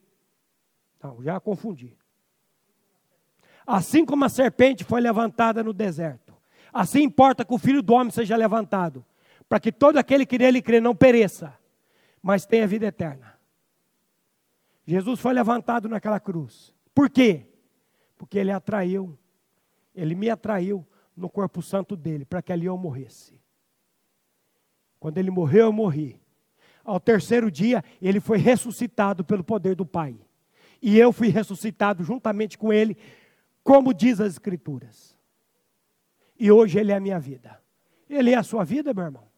[1.02, 1.96] Não, já confundi.
[3.70, 6.34] Assim como a serpente foi levantada no deserto,
[6.72, 9.04] assim importa que o filho do homem seja levantado,
[9.46, 11.54] para que todo aquele que nele crê não pereça,
[12.22, 13.38] mas tenha vida eterna.
[14.86, 16.74] Jesus foi levantado naquela cruz.
[16.94, 17.44] Por quê?
[18.16, 19.18] Porque ele atraiu,
[19.94, 20.82] ele me atraiu
[21.14, 23.38] no corpo santo dele, para que ali eu morresse.
[24.98, 26.18] Quando ele morreu, eu morri.
[26.82, 30.18] Ao terceiro dia, ele foi ressuscitado pelo poder do Pai.
[30.80, 32.96] E eu fui ressuscitado juntamente com ele,
[33.68, 35.14] como diz as Escrituras.
[36.40, 37.62] E hoje ele é a minha vida.
[38.08, 39.28] Ele é a sua vida, meu irmão?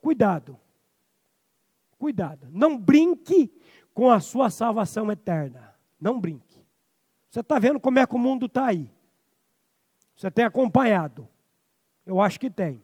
[0.00, 0.58] Cuidado.
[1.96, 2.48] Cuidado.
[2.50, 3.52] Não brinque
[3.94, 5.72] com a sua salvação eterna.
[6.00, 6.60] Não brinque.
[7.30, 8.92] Você está vendo como é que o mundo está aí.
[10.16, 11.28] Você tem acompanhado.
[12.04, 12.82] Eu acho que tem.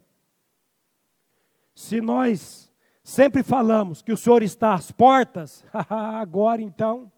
[1.73, 2.71] Se nós
[3.03, 7.11] sempre falamos que o Senhor está às portas, agora então,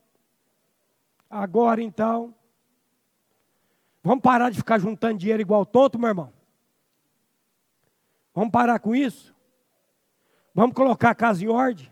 [1.30, 2.34] agora então,
[4.04, 6.34] vamos parar de ficar juntando dinheiro igual tonto, meu irmão?
[8.34, 9.36] Vamos parar com isso?
[10.54, 11.92] Vamos colocar a casa em ordem?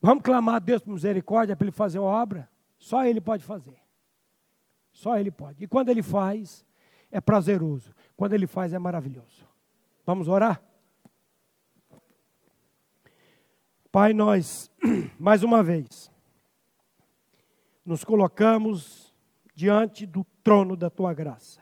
[0.00, 2.48] Vamos clamar a Deus por misericórdia para Ele fazer uma obra?
[2.78, 3.76] Só Ele pode fazer.
[4.92, 5.64] Só Ele pode.
[5.64, 6.64] E quando Ele faz,
[7.10, 7.94] é prazeroso.
[8.16, 9.48] Quando Ele faz, é maravilhoso.
[10.04, 10.62] Vamos orar?
[13.90, 14.70] Pai, nós,
[15.18, 16.10] mais uma vez,
[17.84, 19.14] nos colocamos
[19.54, 21.60] diante do trono da Tua graça,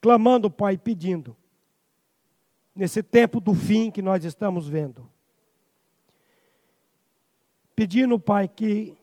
[0.00, 1.36] clamando, Pai, pedindo
[2.78, 5.10] nesse tempo do fim que nós estamos vendo.
[7.74, 8.96] Pedindo, Pai, que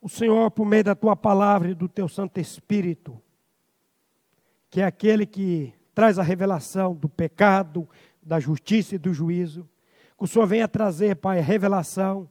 [0.00, 3.20] o Senhor, por meio da tua palavra e do teu Santo Espírito,
[4.70, 7.86] que é aquele que traz a revelação do pecado,
[8.22, 9.68] da justiça e do juízo,
[10.16, 12.30] que o Senhor venha trazer, Pai, a revelação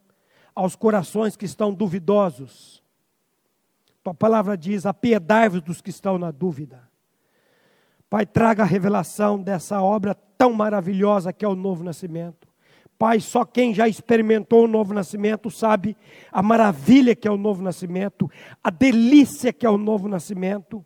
[0.55, 2.83] aos corações que estão duvidosos.
[4.03, 6.87] Tua palavra diz: apiedai-vos dos que estão na dúvida.
[8.09, 12.47] Pai, traga a revelação dessa obra tão maravilhosa que é o novo nascimento.
[12.97, 15.95] Pai, só quem já experimentou o novo nascimento sabe
[16.31, 18.29] a maravilha que é o novo nascimento,
[18.63, 20.85] a delícia que é o novo nascimento,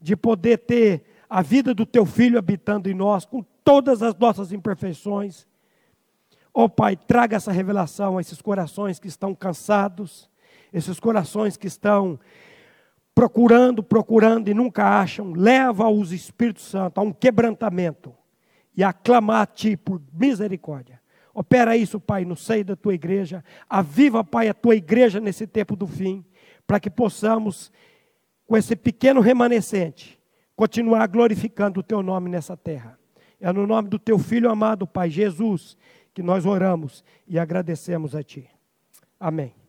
[0.00, 4.52] de poder ter a vida do teu filho habitando em nós, com todas as nossas
[4.52, 5.46] imperfeições.
[6.52, 10.28] Ó oh, Pai, traga essa revelação a esses corações que estão cansados,
[10.72, 12.18] esses corações que estão
[13.14, 18.14] procurando, procurando e nunca acham, leva-os Espírito Santo a um quebrantamento
[18.76, 21.00] e a clamar a Ti por misericórdia.
[21.34, 23.44] Opera isso, Pai, no seio da Tua igreja.
[23.68, 26.24] Aviva, Pai, a Tua igreja nesse tempo do fim,
[26.66, 27.70] para que possamos,
[28.46, 30.18] com esse pequeno remanescente,
[30.56, 32.98] continuar glorificando o Teu nome nessa terra.
[33.40, 35.76] É no nome do Teu Filho amado, Pai Jesus,
[36.14, 38.48] que nós oramos e agradecemos a Ti.
[39.18, 39.59] Amém.